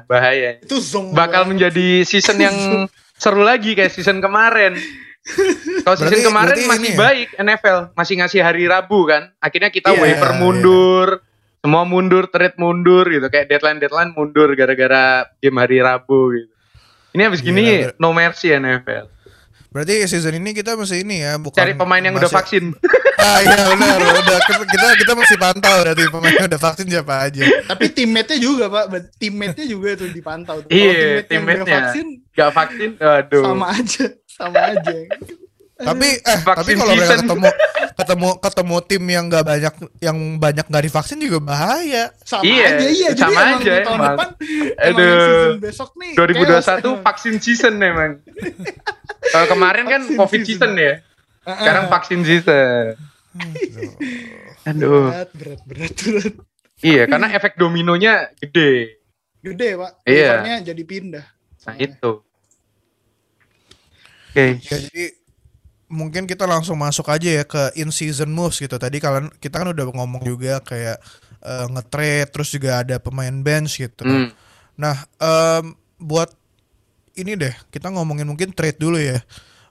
[0.03, 0.57] bahaya.
[0.57, 1.49] itu zong Bakal banget.
[1.51, 2.55] menjadi season yang
[3.21, 4.79] seru lagi kayak season kemarin.
[5.83, 6.97] Kalau season Berarti- kemarin berarti masih ya?
[6.97, 9.27] baik NFL, masih ngasih hari Rabu kan.
[9.37, 10.39] Akhirnya kita Iya, waiver iya.
[10.39, 11.07] mundur,
[11.59, 13.27] semua mundur, trade mundur gitu.
[13.27, 15.03] Kayak deadline deadline mundur gara-gara
[15.37, 16.47] game hari Rabu gitu.
[17.11, 19.11] Ini habis gini ber- no mercy NFL.
[19.77, 22.73] Berarti season ini kita masih ini ya bukan Cari pemain yang udah vaksin.
[23.17, 27.43] ah iya benar udah kita kita masih pantau berarti pemain yang udah vaksin siapa aja
[27.65, 31.75] tapi teammate-nya juga pak Bet- teammate-nya juga itu dipantau Iya, teammate teammate-nya.
[31.83, 33.43] vaksin Gak vaksin, aduh.
[33.43, 34.95] sama aja sama aja
[35.79, 37.49] tapi eh Vaksin tapi kalau mereka ketemu
[37.93, 42.87] ketemu ketemu tim yang nggak banyak yang banyak nggak divaksin juga bahaya sama Iya, aja
[42.87, 44.07] iya jadi sama emang aja, tahun emang.
[44.11, 44.29] depan
[44.79, 45.45] Aduh.
[45.59, 46.97] besok nih 2021 chaos emang.
[47.01, 48.11] vaksin season emang.
[49.33, 50.71] Kalau kemarin kan Vaksin covid season.
[50.71, 50.93] season ya.
[51.43, 51.91] Ah, Sekarang ah.
[51.91, 52.85] vaksin season.
[54.69, 55.09] Aduh.
[55.09, 56.33] berat berat berat berat
[56.77, 59.01] Iya, karena efek dominonya gede.
[59.39, 60.61] gede pak Iya.
[60.63, 61.25] Jadi pindah
[61.63, 62.11] Nah, itu.
[64.27, 64.45] Oke.
[64.61, 65.03] ya jadi
[65.87, 68.75] mungkin kita langsung masuk aja ya ke in season moves gitu.
[68.75, 70.99] Tadi kalian kita kan udah ngomong juga kayak
[71.43, 74.03] eh, nge-trade terus juga ada pemain bench gitu.
[74.03, 74.29] Hmm.
[74.77, 76.29] Nah, em, buat
[77.17, 79.23] ini deh, kita ngomongin mungkin trade dulu ya.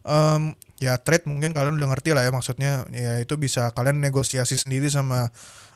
[0.02, 2.88] Em, ya trade mungkin kalian udah ngerti lah ya maksudnya.
[2.90, 5.28] Ya itu bisa kalian negosiasi sendiri sama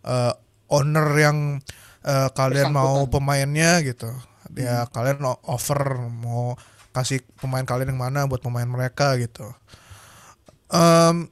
[0.03, 0.33] eh,
[0.73, 1.61] owner yang
[2.03, 4.09] eh, kalian mau pemainnya gitu.
[4.57, 5.79] Ya kalian o- offer
[6.11, 6.59] mau
[6.91, 9.47] kasih pemain kalian yang mana buat pemain mereka gitu
[10.71, 11.27] Em,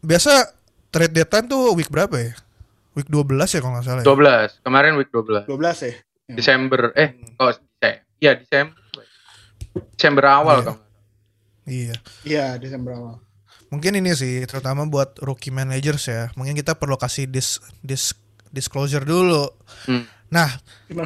[0.00, 0.52] biasa
[0.88, 2.32] trade deadline tuh week berapa ya
[2.92, 4.06] week 12 ya kalau nggak salah ya?
[4.06, 5.92] 12 kemarin week 12 12 ya.
[6.24, 6.34] Ya.
[6.34, 8.76] Desember eh kok Dese- ya Desember
[9.90, 10.64] Desember awal Iya.
[10.64, 10.76] kan
[11.66, 13.16] iya Iya, Desember awal.
[13.66, 18.14] mungkin ini sih terutama buat rookie managers ya mungkin kita perlu kasih dis, dis
[18.48, 19.48] disclosure dulu
[19.84, 20.06] Hmm.
[20.28, 20.46] nah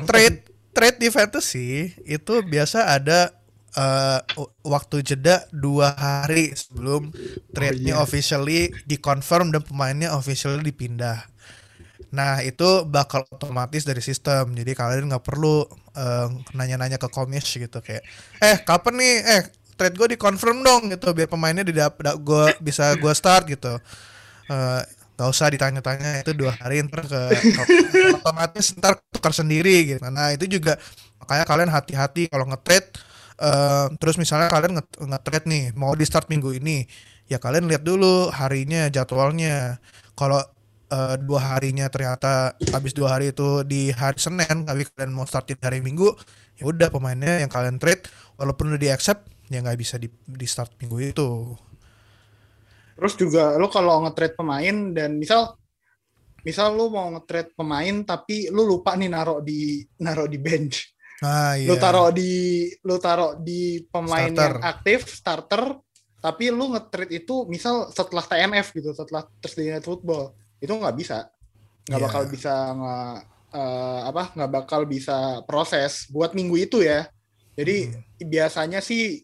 [0.05, 1.67] trade trade di fantasy
[2.05, 3.33] itu biasa ada
[3.79, 7.15] eh, w- waktu jeda dua hari sebelum
[7.55, 8.03] trade-nya iya.
[8.03, 11.23] officially dikonfirm dan pemainnya officially dipindah.
[12.09, 15.65] Nah itu bakal otomatis dari sistem, jadi kalian nggak perlu
[15.95, 18.03] eh, nanya-nanya ke komis gitu kayak,
[18.41, 19.43] eh kapan nih, eh
[19.79, 23.77] trade gue dikonfirm dong gitu, biar pemainnya didap, da- gua bisa gue start gitu.
[24.49, 24.81] Eh,
[25.19, 27.69] nggak usah ditanya-tanya itu dua hari ntar ke, ke-
[28.23, 30.03] otomatis ntar tukar sendiri gitu.
[30.09, 30.79] Nah itu juga
[31.21, 32.89] makanya kalian hati-hati kalau nge-trade
[33.41, 36.85] eh, terus misalnya kalian nge- nge-trade nih mau di start minggu ini
[37.31, 39.79] ya kalian lihat dulu harinya jadwalnya
[40.19, 40.41] kalau
[40.93, 45.47] eh, dua harinya ternyata habis dua hari itu di hari Senin tapi kalian mau start
[45.51, 46.09] di hari Minggu
[46.59, 48.07] ya udah pemainnya yang kalian trade
[48.41, 51.31] walaupun udah di accept ya nggak bisa di, di start minggu itu
[52.97, 55.55] Terus juga lo kalau nge-trade pemain dan misal
[56.47, 60.77] misal lu mau nge-trade pemain tapi lu lupa nih naro di naro di bench.
[61.19, 62.33] Nah iya Lu taruh di
[62.81, 64.55] lu taruh di pemain Starter.
[64.55, 65.63] yang aktif starter
[66.19, 70.35] tapi lu nge-trade itu misal setelah TNF gitu, setelah Thursday Night Football.
[70.59, 71.31] Itu nggak bisa.
[71.87, 72.07] nggak Iya.
[72.11, 73.15] bakal bisa nggak
[73.49, 77.07] eh, apa nggak bakal bisa proses buat minggu itu ya.
[77.55, 79.23] Jadi biasanya sih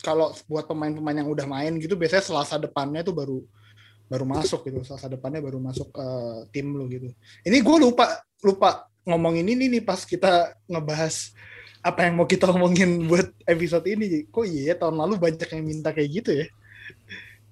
[0.00, 3.38] kalau buat pemain-pemain yang udah main gitu biasanya Selasa depannya tuh baru
[4.08, 4.80] baru masuk gitu.
[4.82, 6.06] Selasa depannya baru masuk ke
[6.50, 7.12] tim lu gitu.
[7.44, 8.08] Ini gue lupa
[8.40, 11.34] lupa ngomongin ini nih pas kita ngebahas
[11.82, 14.26] apa yang mau kita omongin buat episode ini.
[14.30, 16.46] Kok iya ya, tahun lalu banyak yang minta kayak gitu ya.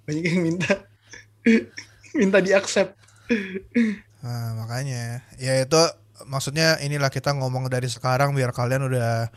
[0.06, 0.72] Banyak yang minta
[2.20, 2.94] minta di-accept.
[4.20, 5.80] Nah, makanya ya itu
[6.26, 9.30] maksudnya inilah kita ngomong dari sekarang biar kalian udah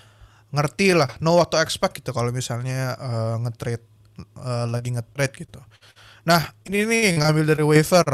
[0.54, 3.86] ngerti lah know what to expect gitu kalau misalnya eh, nge-trade
[4.20, 5.60] eh, lagi nge-trade gitu.
[6.24, 8.08] Nah, ini nih ngambil dari waiver.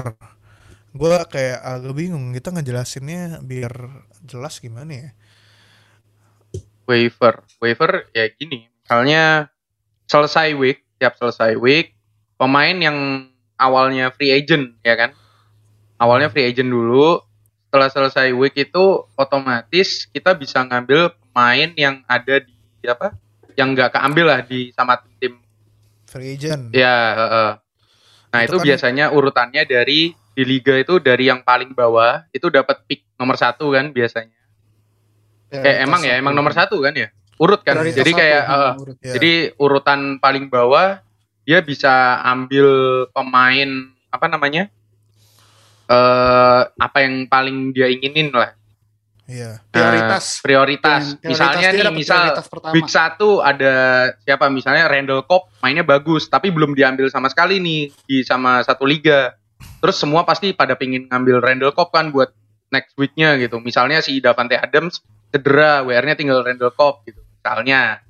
[1.00, 3.72] Gua kayak agak bingung kita ngejelasinnya biar
[4.28, 5.10] jelas gimana ya.
[6.90, 9.54] waiver waiver ya gini misalnya
[10.10, 11.94] selesai week tiap selesai week
[12.34, 13.30] pemain yang
[13.62, 15.14] awalnya free agent ya kan
[16.02, 17.22] awalnya free agent dulu
[17.70, 23.14] setelah selesai week itu otomatis kita bisa ngambil pemain yang ada di apa
[23.54, 25.38] yang nggak keambil lah di sama tim
[26.10, 26.74] Free agent.
[26.74, 27.52] ya heeh.
[28.34, 32.48] nah Itu itu, kan- biasanya urutannya dari di liga itu dari yang paling bawah itu
[32.48, 34.40] dapat pick nomor satu kan biasanya
[35.50, 37.10] Eh emang ya, emang nomor satu kan ya?
[37.42, 37.74] Urut kan?
[37.74, 38.98] Prioritas Jadi satu, kayak eh, urut.
[39.02, 39.14] Ya.
[39.18, 41.02] jadi urutan paling bawah
[41.42, 42.68] dia bisa ambil
[43.10, 43.70] pemain
[44.14, 44.70] apa namanya?
[45.90, 48.54] eh apa yang paling dia inginin lah.
[49.26, 49.58] Iya.
[49.58, 50.26] Nah, prioritas.
[50.42, 51.02] prioritas.
[51.18, 52.22] Prioritas Misalnya nih, misal
[52.78, 53.74] week 1 ada
[54.22, 58.86] siapa misalnya Randall Cobb mainnya bagus tapi belum diambil sama sekali nih di sama satu
[58.86, 59.34] liga.
[59.80, 62.32] Terus semua pasti pada pingin ngambil Randall Cobb kan buat
[62.70, 63.64] next weeknya gitu.
[63.64, 65.00] Misalnya si Davante Adams
[65.32, 67.22] cedera, WR-nya tinggal Randall Cobb gitu.
[67.40, 68.04] Misalnya.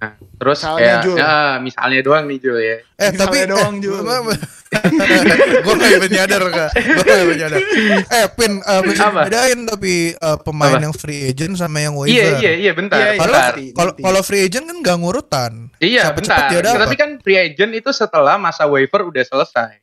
[0.00, 1.16] Nah, terus Misalnya, kayak Jul.
[1.20, 2.76] ya, misalnya doang nih Jul ya.
[2.96, 4.00] Eh Misalnya tapi doang, eh, Jul.
[5.66, 7.58] gue gak even nyadar kak Gue gak even nyadar
[8.06, 9.26] Eh Pin uh, Bisa Apa?
[9.26, 10.86] bedain tapi uh, Pemain Apa?
[10.86, 14.46] yang free agent sama yang waiver Iya, iya, iya, bentar, Iya, iya, Kalau kalau free
[14.46, 16.38] agent kan gak ngurutan Iya, Siapa bentar.
[16.54, 16.80] dapat.
[16.86, 19.74] Tapi kan free agent itu setelah masa waiver udah selesai.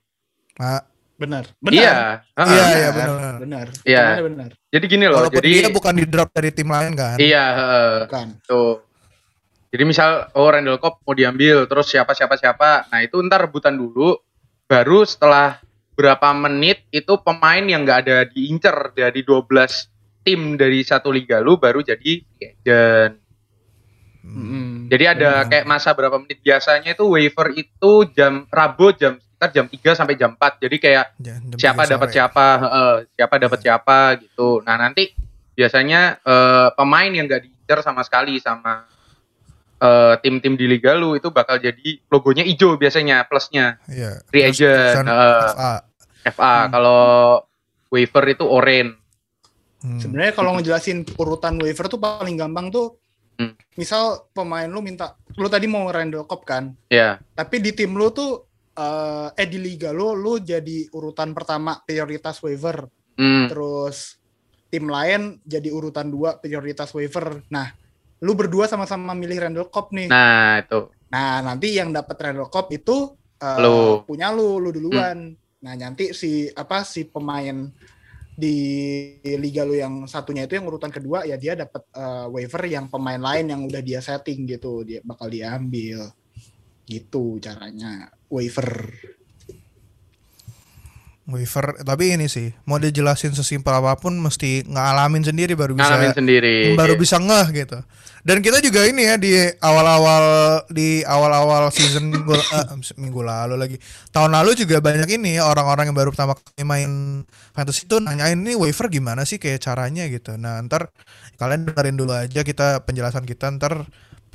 [0.58, 0.82] Nah,
[1.18, 1.50] Benar.
[1.58, 1.74] Benar.
[1.74, 1.96] Iya,
[2.38, 2.54] heeh.
[2.54, 3.36] Iya, iya, benar.
[3.42, 3.68] Benar.
[3.82, 4.06] Iya.
[4.22, 4.50] Benar.
[4.70, 7.94] Jadi gini loh, Walaupun jadi dia bukan di drop dari tim lain kan iya, heeh.
[8.06, 8.28] Bukan.
[8.46, 8.86] Tuh.
[9.74, 12.88] Jadi misal oh Randall Cobb mau diambil terus siapa siapa siapa.
[12.94, 14.16] Nah, itu ntar rebutan dulu
[14.70, 15.60] baru setelah
[15.98, 19.50] berapa menit itu pemain yang nggak ada diincer dari 12
[20.22, 23.18] tim dari satu liga lu baru jadi agent.
[24.28, 24.92] Mm-mm.
[24.92, 25.50] Jadi ada Benar.
[25.50, 30.16] kayak masa berapa menit biasanya itu waiver itu jam Rabu jam sekitar jam 3 sampai
[30.18, 30.58] jam 4.
[30.66, 34.66] Jadi kayak jam siapa dapat siapa, heeh, siapa dapat siapa gitu.
[34.66, 35.14] Nah nanti
[35.54, 38.90] biasanya eh, pemain yang nggak diincar sama sekali sama
[39.78, 45.06] eh, tim-tim di liga lu itu bakal jadi logonya hijau biasanya plusnya Iya free agent,
[45.06, 45.74] eh, FA.
[46.34, 46.54] FA.
[46.66, 46.70] Hmm.
[46.74, 47.02] Kalau
[47.94, 48.98] waiver itu orange.
[49.86, 50.02] Hmm.
[50.02, 52.98] Sebenarnya kalau ngejelasin urutan waiver tuh paling gampang tuh
[53.38, 53.54] Hmm.
[53.78, 57.22] Misal pemain lu minta, lu tadi mau Randall Cobb kan, Ya.
[57.38, 58.47] tapi di tim lu tuh
[58.78, 62.86] eh, eh di liga lu lu jadi urutan pertama prioritas waiver,
[63.18, 63.50] Hmm.
[63.50, 64.22] terus
[64.70, 67.42] tim lain jadi urutan dua prioritas waiver.
[67.50, 67.74] Nah,
[68.22, 70.06] lu berdua sama-sama milih Randall Cobb nih.
[70.06, 70.94] Nah, itu.
[71.10, 74.06] Nah, nanti yang dapat Randall Cobb itu eh, Lu.
[74.06, 75.34] punya lu, lu duluan.
[75.62, 77.70] Nah, nanti si apa si pemain
[78.38, 78.54] di
[79.26, 83.18] liga lu yang satunya itu yang urutan kedua ya dia dapat eh, waiver yang pemain
[83.18, 86.14] lain yang udah dia setting gitu, dia bakal diambil.
[86.88, 88.96] Gitu caranya waiver.
[91.28, 96.16] Waiver, tapi ini sih mau dijelasin sesimpel apa pun mesti ngalamin sendiri baru bisa Ngalamin
[96.16, 96.56] sendiri.
[96.80, 97.84] baru bisa ngeh gitu.
[98.24, 100.24] Dan kita juga ini ya di awal-awal
[100.72, 103.76] di awal-awal season minggu, eh, minggu lalu lagi
[104.16, 106.92] tahun lalu juga banyak ini orang-orang yang baru pertama kali main
[107.52, 110.40] fantasy itu nanyain ini waiver gimana sih kayak caranya gitu.
[110.40, 110.96] Nah ntar
[111.36, 113.84] kalian dengerin dulu aja kita penjelasan kita ntar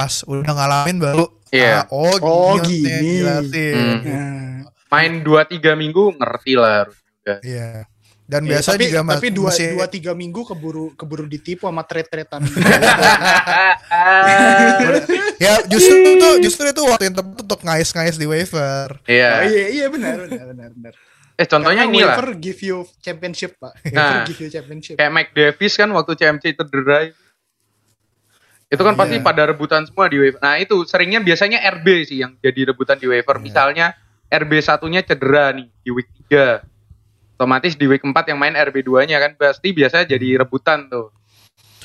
[0.03, 1.78] pas udah ngalamin baru Iya.
[1.78, 3.11] ah, oh gini, Oh, gini.
[3.20, 3.74] jelasin.
[3.76, 4.00] Hmm.
[4.00, 4.09] gitu.
[4.09, 4.57] Nah,
[4.88, 7.38] Main 2-3 minggu ngerti lah harus udah.
[7.40, 7.68] Iya.
[8.22, 11.64] Dan ya, biasa tapi, juga mas- tapi dua, masih- dua tiga minggu keburu keburu ditipu
[11.64, 12.40] sama trade-tradean.
[15.38, 18.86] ya justru itu justru itu waktu yang tepat untuk ngais-ngais di waiver.
[19.05, 19.30] Iya.
[19.34, 20.92] Oh, iya iya benar benar benar benar.
[21.34, 22.14] Eh contohnya ini lah.
[22.14, 23.72] waiver give you championship, Pak.
[23.86, 23.90] Nah.
[23.92, 24.94] Waiver give you championship.
[24.96, 26.96] Kayak Mike Davis kan waktu CMC cedera.
[27.05, 27.14] Itu
[28.79, 29.23] kan Oh, pasti iya.
[29.23, 30.41] pada rebutan semua di waiver.
[30.41, 33.37] Nah itu seringnya biasanya RB sih yang jadi rebutan di waiver.
[33.37, 33.45] Iya.
[33.45, 33.87] Misalnya
[34.27, 36.64] RB satunya cedera nih di week 3.
[37.35, 41.12] Otomatis di week 4 yang main RB 2-nya kan pasti biasa jadi rebutan tuh.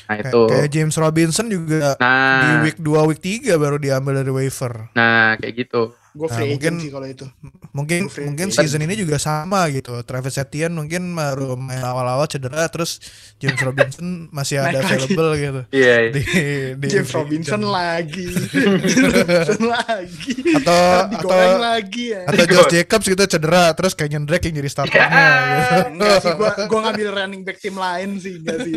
[0.06, 0.42] Nah Kayak, itu.
[0.48, 4.88] kayak James Robinson juga di Nah, week 2 week 3 baru diambil dari waiver.
[4.94, 5.92] nah kayak gitu.
[6.18, 7.26] Gue Nah, free mungkin- agent sih kalau itu.
[7.70, 8.58] Mungkin mungkin agent.
[8.58, 9.94] season ini juga sama gitu.
[10.02, 12.98] Travis Etienne mungkin baru main awal-awal cedera terus
[13.38, 14.94] James Robinson masih ada Naik lagi.
[15.06, 15.60] available gitu.
[15.70, 15.94] Iya.
[16.10, 16.22] Di,
[16.74, 17.70] di James Robinson agent.
[17.70, 18.26] lagi.
[18.50, 20.34] James Robinson lagi.
[20.58, 22.22] Atau atau lagi ya.
[22.26, 25.22] atau Josh Jacobs gitu cedera terus Kenyon Drake yang jadi starternya
[25.54, 25.74] gitu.
[25.94, 28.74] Enggak sih, gua gua ngambil running back tim lain sih, enggak sih.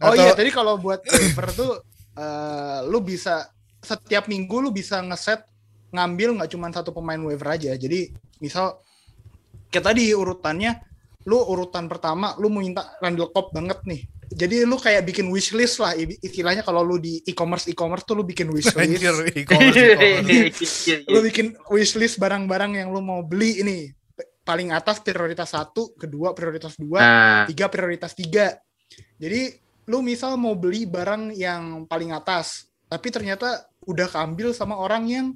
[0.00, 1.72] oh Atau- iya, tadi kalau buat waiver tuh
[2.12, 3.46] eh, lu bisa
[3.78, 5.40] setiap minggu lu bisa ngeset
[5.90, 7.74] ngambil nggak cuma satu pemain waiver aja.
[7.74, 8.10] Jadi
[8.42, 8.78] misal
[9.70, 10.82] kayak tadi urutannya
[11.28, 14.02] lu urutan pertama lu mau minta Randall Cobb banget nih.
[14.30, 18.46] Jadi lu kayak bikin wishlist lah istilahnya kalau lu di e-commerce e-commerce tuh lu bikin
[18.54, 18.78] wishlist.
[18.78, 20.86] Anjir, e-commerce, e-commerce.
[20.86, 23.90] Iya, lu bikin wishlist barang-barang yang lu mau beli ini
[24.46, 28.58] paling atas prioritas satu, kedua prioritas dua, Nah, tiga prioritas tiga.
[29.20, 29.54] Jadi
[29.90, 35.26] lu misal mau beli barang yang paling atas, tapi ternyata udah keambil sama orang yang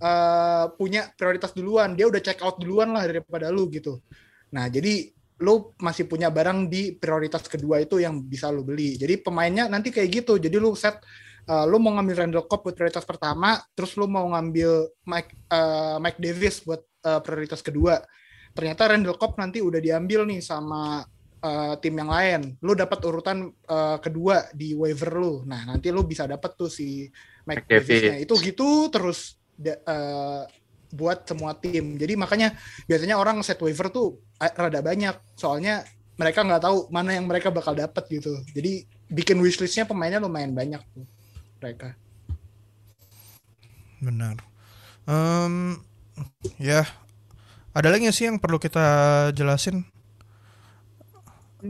[0.00, 4.00] eh, punya prioritas duluan, dia udah check out duluan lah daripada lu gitu.
[4.54, 8.94] Nah jadi lu masih punya barang di prioritas kedua itu yang bisa lu beli.
[8.94, 10.38] Jadi pemainnya nanti kayak gitu.
[10.38, 11.02] Jadi lu set
[11.50, 15.98] uh, lu mau ngambil Randall Cobb buat prioritas pertama, terus lu mau ngambil Mike uh,
[15.98, 17.98] Mike Davis buat uh, prioritas kedua.
[18.54, 21.02] Ternyata Randall Cobb nanti udah diambil nih sama
[21.44, 22.40] uh, tim yang lain.
[22.62, 25.32] Lu dapat urutan uh, kedua di waiver lu.
[25.44, 27.10] Nah, nanti lu bisa dapat tuh si
[27.44, 27.88] Mike, Davis.
[27.90, 28.16] Davis-nya.
[28.22, 30.46] Itu gitu terus uh,
[30.94, 31.98] buat semua tim.
[31.98, 32.54] Jadi makanya
[32.86, 35.14] biasanya orang set waiver tuh rada banyak.
[35.34, 35.82] Soalnya
[36.14, 38.38] mereka nggak tahu mana yang mereka bakal dapat gitu.
[38.54, 41.06] Jadi bikin wishlistnya pemainnya lumayan banyak tuh
[41.58, 41.98] mereka.
[43.98, 44.36] Benar.
[45.04, 45.80] Em,
[46.60, 46.84] ya,
[47.74, 49.82] ada lagi sih yang perlu kita jelasin?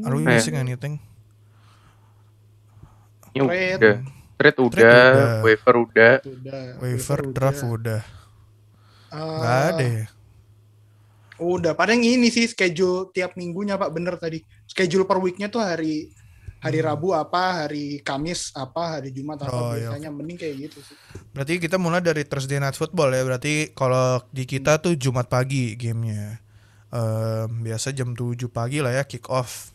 [0.02, 0.34] Are we Eh.
[0.34, 0.98] missing anything?
[3.34, 4.02] Trade.
[4.34, 5.42] Trade udah, udah.
[5.46, 6.14] waiver udah.
[6.26, 7.32] Udah, Waiver udah.
[7.34, 8.02] draft udah.
[9.14, 10.06] Eh, Nggak ada ya?
[11.34, 14.42] Udah, paling ini sih schedule tiap minggunya Pak, bener tadi.
[14.66, 16.10] Schedule per weeknya tuh hari
[16.64, 19.60] hari Rabu apa, hari Kamis apa, hari Jumat apa Hmm.
[19.60, 20.96] Oh, iya, biasanya mending kayak gitu sih.
[21.34, 23.22] Berarti kita mulai dari Thursday Night Football ya.
[23.26, 26.40] Berarti kalau di kita tuh Jumat pagi gamenya.
[26.94, 29.74] Em, biasa jam 7 pagi lah ya kick off.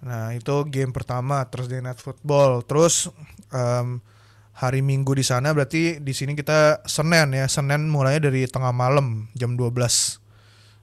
[0.00, 2.64] Nah itu game pertama Thursday Night Football.
[2.64, 3.12] Terus
[3.52, 4.00] em,
[4.56, 7.46] hari Minggu di sana berarti di sini kita Senin ya.
[7.48, 9.72] Senin mulainya dari tengah malam jam 12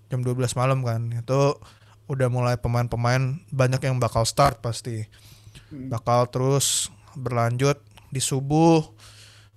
[0.09, 1.01] jam 12 malam kan.
[1.13, 1.57] Itu
[2.07, 5.03] udah mulai pemain-pemain banyak yang bakal start pasti.
[5.73, 5.91] Hmm.
[5.91, 7.81] Bakal terus berlanjut
[8.13, 8.85] di subuh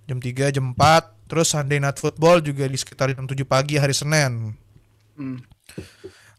[0.09, 3.95] jam 3 jam 4 terus Sunday Night Football juga di sekitar jam 7 pagi hari
[3.95, 4.57] Senin.
[5.15, 5.39] Hmm.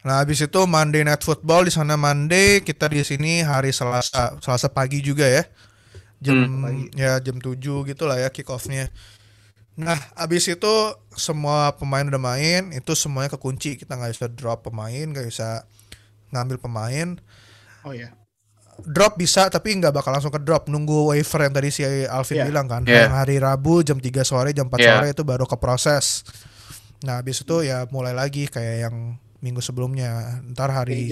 [0.03, 4.67] Nah, habis itu Monday Night Football di sana Monday, kita di sini hari Selasa, Selasa
[4.67, 5.47] pagi juga ya.
[6.19, 6.91] Jam pagi.
[6.95, 7.55] ya jam 7
[7.87, 8.91] gitu lah ya kick off-nya.
[9.79, 10.75] Nah, habis itu
[11.15, 13.79] semua pemain udah main, itu semuanya kekunci.
[13.79, 15.65] Kita nggak bisa drop pemain, nggak bisa
[16.31, 17.09] ngambil pemain.
[17.83, 18.11] Oh ya.
[18.83, 22.47] drop bisa tapi nggak bakal langsung ke drop nunggu waiver yang tadi si Alvin Iya.
[22.49, 22.83] bilang kan.
[22.83, 24.97] Yang hari Rabu jam 3 sore jam 4 Iya.
[24.99, 26.25] sore itu baru ke proses
[27.05, 28.97] nah habis itu ya mulai lagi kayak yang
[29.43, 30.09] minggu sebelumnya
[30.49, 31.11] ntar hari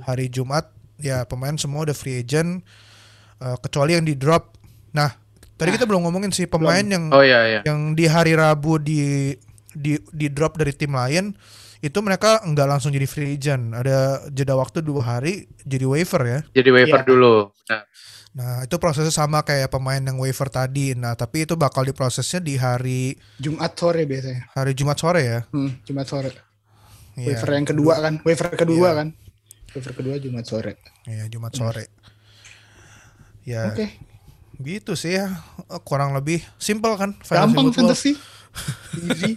[0.00, 2.64] hari Jumat ya pemain semua udah free agent
[3.38, 4.56] eh, kecuali yang di drop
[4.90, 5.12] nah
[5.54, 7.60] tadi kita belum ngomongin sih pemain yang Oh iya iya.
[7.62, 9.36] yang di hari Rabu di
[9.70, 11.36] di di drop dari tim lain
[11.78, 16.40] itu mereka nggak langsung jadi free agent ada jeda waktu dua hari jadi waiver ya
[16.50, 17.04] Jadi waiver Iya.
[17.04, 17.52] dulu.
[17.68, 17.82] Nah,
[18.32, 22.56] nah itu prosesnya sama kayak pemain yang waiver tadi nah tapi itu bakal diprosesnya di
[22.56, 24.48] hari Jumat sore biasanya.
[24.50, 26.32] hari Jumat sore ya Hmm, Jumat sore.
[27.16, 27.32] Iya.
[27.32, 28.14] Waiver yang kedua kan.
[28.22, 28.92] Waiver kedua Iya.
[28.94, 29.08] kan.
[29.72, 30.72] Waiver kedua Jumat sore.
[31.04, 31.84] Iya, Jumat sore
[33.42, 33.86] ya Oke.
[34.58, 35.30] gitu sih ya
[35.64, 37.94] Eh, kurang lebih simple kan Gampang football.
[37.94, 38.18] fantasy.
[39.06, 39.36] Easy.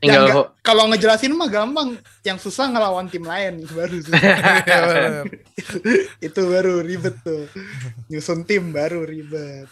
[0.00, 2.00] tinggal Ya, kalau ngejelasin mah gampang.
[2.22, 4.16] Yang susah ngelawan tim lain itu baru susah.
[4.64, 5.22] Iya,
[6.18, 7.44] itu baru ribet tuh.
[8.08, 9.68] Nyusun tim baru ribet.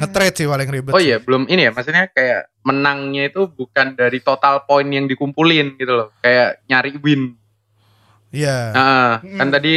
[0.00, 1.70] Nge-trade sih paling ribet Oh iya, belum ini ya.
[1.70, 6.08] Maksudnya kayak menangnya itu bukan dari total poin yang dikumpulin gitu loh.
[6.20, 7.34] Kayak nyari win.
[8.30, 8.58] Iya.
[8.74, 9.54] Nah, kan Mm.
[9.54, 9.74] tadi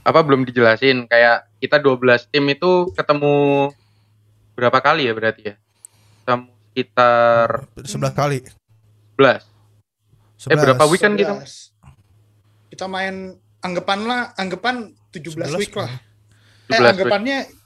[0.00, 3.68] apa belum dijelasin kayak kita 12 tim itu ketemu
[4.56, 5.54] berapa kali ya berarti ya?
[6.24, 8.38] Ketemu sekitar 11 kali
[9.16, 9.44] 11.
[10.40, 10.52] 11.
[10.52, 11.34] Eh, berapa week kan kita?
[11.40, 11.72] 11.
[12.70, 15.90] Kita main anggapan lah, anggapan 17 11 week lah.
[16.70, 17.59] Eh, 17 week.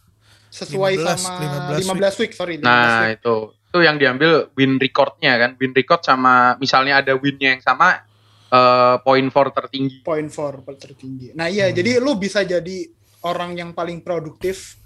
[0.55, 2.55] Sesuai 15, sama 15 15, week, sorry.
[2.57, 3.19] 15 Nah, week.
[3.19, 3.37] itu
[3.75, 5.59] itu yang diambil win recordnya kan.
[5.59, 8.07] Win record sama misalnya ada winnya yang sama
[8.47, 9.99] eh poin for tertinggi.
[10.01, 11.35] Point for tertinggi.
[11.35, 11.75] Nah iya, Hmm.
[11.75, 12.87] jadi lu bisa jadi
[13.27, 14.79] orang yang paling produktif,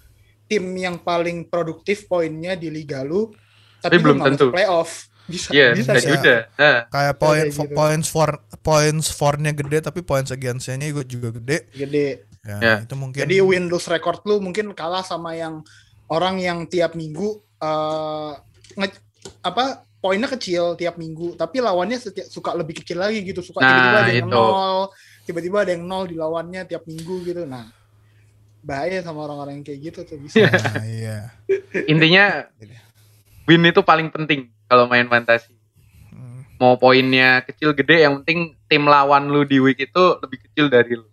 [0.48, 3.28] tim yang paling produktif poinnya di liga lu,
[3.78, 4.46] tapi, Tapi lu belum tentu.
[4.48, 5.12] playoff.
[5.28, 6.08] Bisa, Iya, bisa, bisa bisa.
[6.16, 6.36] juga.
[6.56, 7.68] Nah, kayak poin gitu.
[7.68, 11.68] points for points for-nya gede tapi points against-nya juga gede.
[11.68, 12.24] Gede.
[12.48, 12.74] Ya, Ya.
[12.80, 15.60] itu mungkin Jadi win lose record lu mungkin kalah sama yang
[16.08, 18.32] orang yang tiap minggu eh
[18.72, 19.04] nge-
[19.44, 23.68] apa poinnya kecil tiap minggu, tapi lawannya setiap, suka lebih kecil lagi gitu, suka Nah,
[23.68, 24.38] tiba-tiba ada yang itu.
[24.38, 24.78] nol,
[25.26, 27.42] tiba-tiba ada yang nol di lawannya tiap minggu gitu.
[27.44, 27.66] Nah,
[28.62, 30.38] bahaya sama orang-orang yang kayak gitu tuh bisa.
[30.48, 31.18] Nah, iya.
[31.84, 32.46] intinya
[33.44, 35.50] win itu paling penting kalau main fantasi.
[36.14, 36.46] Hmm.
[36.62, 40.94] Mau poinnya kecil gede yang penting tim lawan lu di week itu lebih kecil dari
[40.94, 41.10] lu.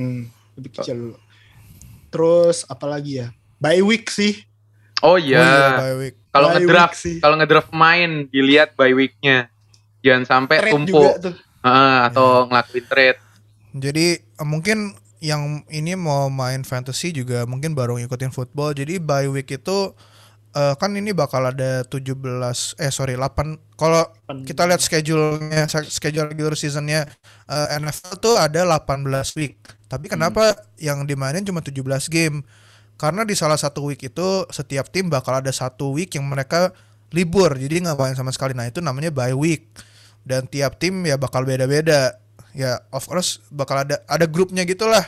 [0.00, 1.16] Hmm, lebih kecil dulu.
[2.08, 3.28] Terus apalagi ya?
[3.56, 4.42] By week sih.
[4.98, 6.14] Oh Oh iya, iya, bye week.
[6.28, 7.16] kalau ngedraft week sih.
[7.22, 9.46] kalau ngedraft pemain dilihat by weeknya.
[9.98, 11.34] Jangan sampai Trade tumpuk juga tuh.
[11.58, 12.46] Heeh, atau Iya.
[12.50, 13.18] ngelakuin trade.
[13.74, 14.06] Jadi
[14.42, 14.78] mungkin
[15.18, 18.74] yang ini mau main fantasy juga mungkin baru ngikutin football.
[18.74, 19.90] Jadi bye week itu
[20.50, 22.14] eh, kan ini bakal ada 17
[22.78, 24.06] eh sorry 8 kalau
[24.42, 27.06] kita lihat schedule-nya schedule regular seasonnya
[27.46, 29.06] eh, NFL tuh ada 18
[29.36, 29.58] week.
[29.88, 31.80] Tapi kenapa yang dimainin cuma 17
[32.12, 32.44] game?
[33.00, 36.76] Karena di salah satu week itu setiap tim bakal ada satu week yang mereka
[37.08, 38.52] libur, jadi nggak main sama sekali.
[38.52, 39.70] Nah itu namanya bye week.
[40.28, 42.20] Dan tiap tim ya bakal beda-beda.
[42.52, 45.02] Ya of course bakal ada ada grupnya gitulah.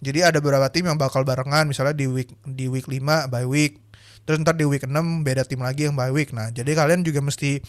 [0.00, 3.80] Jadi ada beberapa tim yang bakal barengan, misalnya di week di week 5 bye week.
[4.24, 4.92] Terus ntar di week 6
[5.24, 6.32] beda tim lagi yang bye week.
[6.32, 7.60] Nah, jadi kalian juga mesti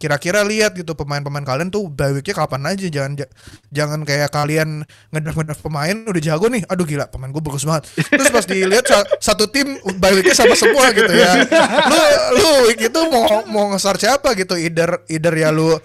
[0.00, 2.88] kira-kira lihat gitu pemain-pemain kalian tuh bye weeknya kapan aja.
[2.88, 3.28] Jangan ja-
[3.68, 4.80] jangan kayak kalian
[5.12, 6.64] ngedraft ngedraft pemain udah jago nih.
[6.66, 7.84] Aduh gila pemain gue bagus banget.
[8.08, 9.68] Terus pas dilihat sa- satu tim
[10.00, 11.44] bye weeknya sama semua gitu ya.
[11.86, 12.00] Lu
[12.32, 14.56] lu week itu mau mau ngesar siapa gitu?
[14.56, 15.76] Either either ya lu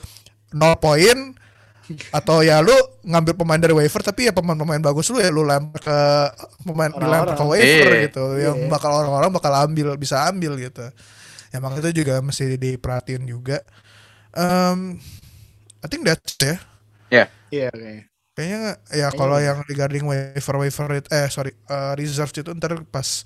[0.49, 1.35] nol poin
[2.09, 5.77] atau ya lu ngambil pemain dari waiver tapi ya pemain-pemain bagus lu ya lu lempar
[5.77, 5.97] ke
[6.63, 7.49] pemain dilempar ke Orang-orang.
[7.51, 8.03] waiver Iya.
[8.09, 8.23] gitu.
[8.39, 8.69] Yang Iya.
[8.71, 10.81] bakal orang-orang bakal ambil bisa ambil gitu.
[11.51, 13.61] Emang itu juga mesti diperhatiin juga
[14.35, 14.99] um,
[15.81, 16.55] I think that's it ya.
[17.49, 18.03] Iya, kayaknya.
[18.35, 18.59] kayaknya
[18.91, 23.23] ya kalau yang regarding waiver waiver it- eh sorry uh, reserve itu ntar pas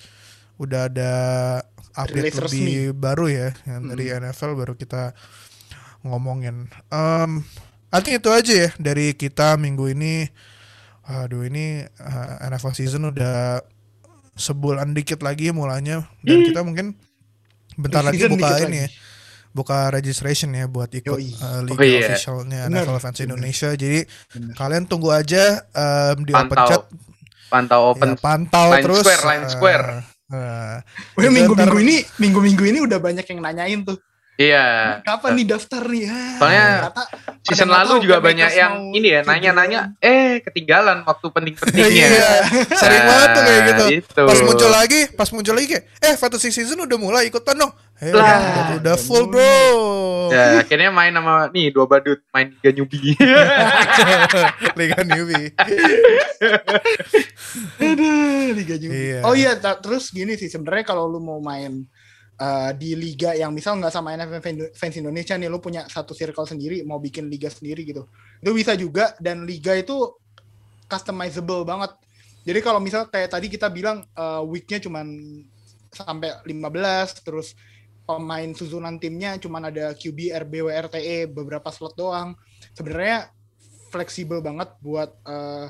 [0.62, 1.14] udah ada
[1.98, 5.18] update Rilis lebih baru ya yang dari NFL baru kita
[6.06, 6.70] ngomongin.
[6.94, 7.42] Um,
[7.90, 10.30] I think itu aja ya dari kita minggu ini.
[11.10, 13.66] Aduh ini uh, NFL season udah
[14.38, 16.06] sebulan dikit lagi mulanya.
[16.22, 16.94] Dan kita mungkin
[17.82, 18.80] bentar lagi buka ini lagi.
[18.86, 18.90] ya
[19.60, 21.36] buka registration ya buat ikut Yoi.
[21.36, 22.00] uh, liga Oh, iya.
[22.08, 23.26] officialnya Bener, NFL Fans bener.
[23.28, 24.00] Indonesia jadi
[24.32, 24.54] Bener.
[24.56, 26.68] kalian tunggu aja um, di open Pantau.
[26.70, 26.82] chat
[27.50, 28.10] Pantau open.
[28.10, 29.86] ya, pantau Line terus square, line uh, square.
[30.30, 30.76] uh,
[31.18, 33.98] Itu minggu-minggu ini, minggu-minggu ini udah banyak yang nanyain tuh.
[34.40, 34.66] Iya.
[35.04, 36.08] Kapan nih daftar nih?
[36.08, 37.04] Ah, Soalnya ternyata
[37.44, 42.08] Season lalu tahu juga banyak yang ini ya nanya-nanya, eh ketinggalan waktu penting-pentingnya.
[42.08, 42.32] Iya,
[42.72, 43.84] sering banget tuh kayak gitu.
[44.00, 44.22] Itu.
[44.24, 47.72] Pas muncul lagi, pas muncul lagi kayak, eh fantasy season udah mulai ikutan dong.
[48.00, 48.40] Eh, Lah.
[48.40, 49.52] udah, udah full bro.
[50.32, 53.12] Ya, akhirnya main sama nih dua badut main Liga Nyubi.
[54.80, 55.52] Liga newbie.
[57.80, 58.94] Aduh, Liga juga.
[58.96, 59.20] Iya.
[59.26, 61.84] Oh iya, ta- terus gini sih sebenarnya kalau lu mau main
[62.40, 66.16] uh, di liga yang misal nggak sama NFF Fan- fans Indonesia nih, lu punya satu
[66.16, 68.08] circle sendiri, mau bikin liga sendiri gitu,
[68.40, 70.16] itu bisa juga dan liga itu
[70.90, 71.92] customizable banget.
[72.48, 75.06] Jadi kalau misal kayak tadi kita bilang uh, weeknya cuman
[75.92, 77.54] sampai 15, terus
[78.10, 82.34] pemain susunan timnya cuman ada QB, RB, WRTE, beberapa slot doang.
[82.74, 83.30] Sebenarnya
[83.94, 85.70] fleksibel banget buat uh,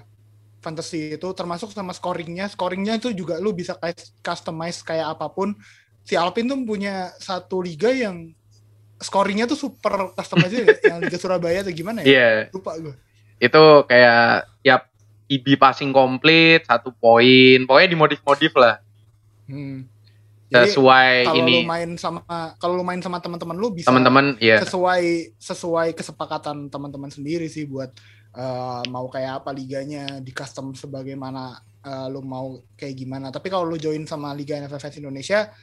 [0.60, 3.80] fantasy itu termasuk sama scoringnya scoringnya itu juga lu bisa
[4.20, 5.56] customize kayak apa pun
[6.10, 8.34] si Alpin tuh punya satu liga yang
[8.98, 12.08] scoringnya tuh super customize yang Liga Surabaya atau gimana ya?
[12.10, 12.98] Iya, lupa gue
[13.40, 14.92] itu kayak tiap
[15.32, 18.84] IB passing komplit satu poin, pokoknya dimodif-modif lah.
[19.50, 19.88] Hmm.
[20.50, 21.62] jadi sesuai kalau ini.
[21.62, 22.22] lu main sama
[22.58, 27.70] kalau lu main sama teman-teman lu bisa teman-teman ya sesuai sesuai kesepakatan teman-teman sendiri sih
[27.70, 27.94] buat
[28.34, 31.54] uh, mau kayak apa liganya di custom sebagaimana
[31.86, 33.30] uh, lu mau kayak gimana.
[33.30, 35.54] Tapi kalau lu join sama Liga NFL Fans Indonesia,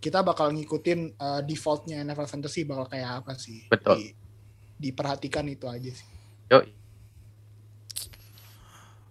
[0.00, 3.68] kita bakal ngikutin uh, defaultnya NFL Fantasy bakal kayak apa sih.
[3.68, 4.00] Betul.
[4.00, 4.16] Di-
[4.80, 6.10] diperhatikan itu aja sih.
[6.48, 6.72] Yoi.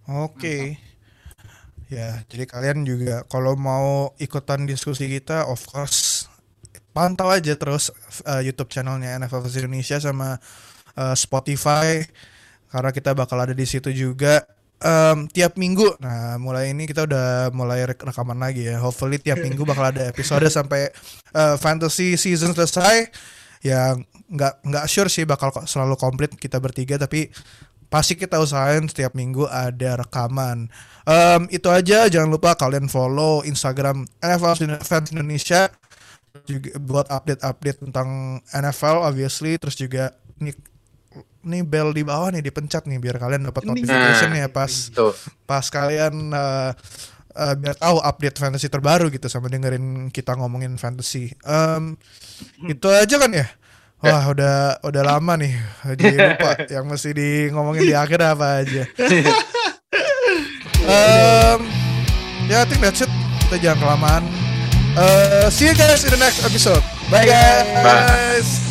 [0.09, 0.81] Oke.
[1.89, 6.29] Ya, jadi kalian juga kalau mau ikutan diskusi kita, of course
[6.89, 7.93] pantau aja terus
[8.25, 10.41] uh, YouTube channelnya NFL Fans Indonesia sama
[10.97, 12.01] uh, Spotify
[12.69, 14.45] karena kita bakal ada di situ juga
[14.79, 15.99] Em, tiap minggu.
[15.99, 18.79] Nah, mulai ini kita udah mulai rek- rekaman lagi ya.
[18.79, 20.87] Hopefully tiap minggu bakal ada episode sampai
[21.35, 23.11] uh, fantasy season selesai.
[23.59, 23.99] Ya
[24.31, 27.27] nggak nggak sure sih bakal selalu komplit kita bertiga tapi
[27.91, 30.71] pasti kita usahain setiap minggu ada rekaman.
[31.03, 35.67] Em, itu aja jangan lupa kalian follow Instagram NFL Fans Indonesia
[36.45, 40.13] juga buat update-update tentang NFL obviously terus juga
[41.43, 45.15] nih bell di bawah nih dipencet nih biar kalian dapat notification Nah, ya pas tuh
[45.47, 46.71] pas kalian eh,
[47.35, 51.31] eh, biar tahu update fantasy terbaru gitu sama dengerin kita ngomongin fantasy.
[51.47, 51.95] Em,
[52.67, 53.47] itu aja kan ya?
[53.99, 55.53] Wah udah udah lama nih
[55.95, 58.83] jadi lupa yang mesti di ngomongin di akhir apa aja.
[60.89, 61.59] Em,
[62.49, 63.11] ya I think that's it.
[63.45, 64.23] Kita jangan kelamaan.
[64.97, 66.81] Eh, see you guys in the next episode.
[67.13, 67.65] Bye guys.
[67.85, 68.68] Bye.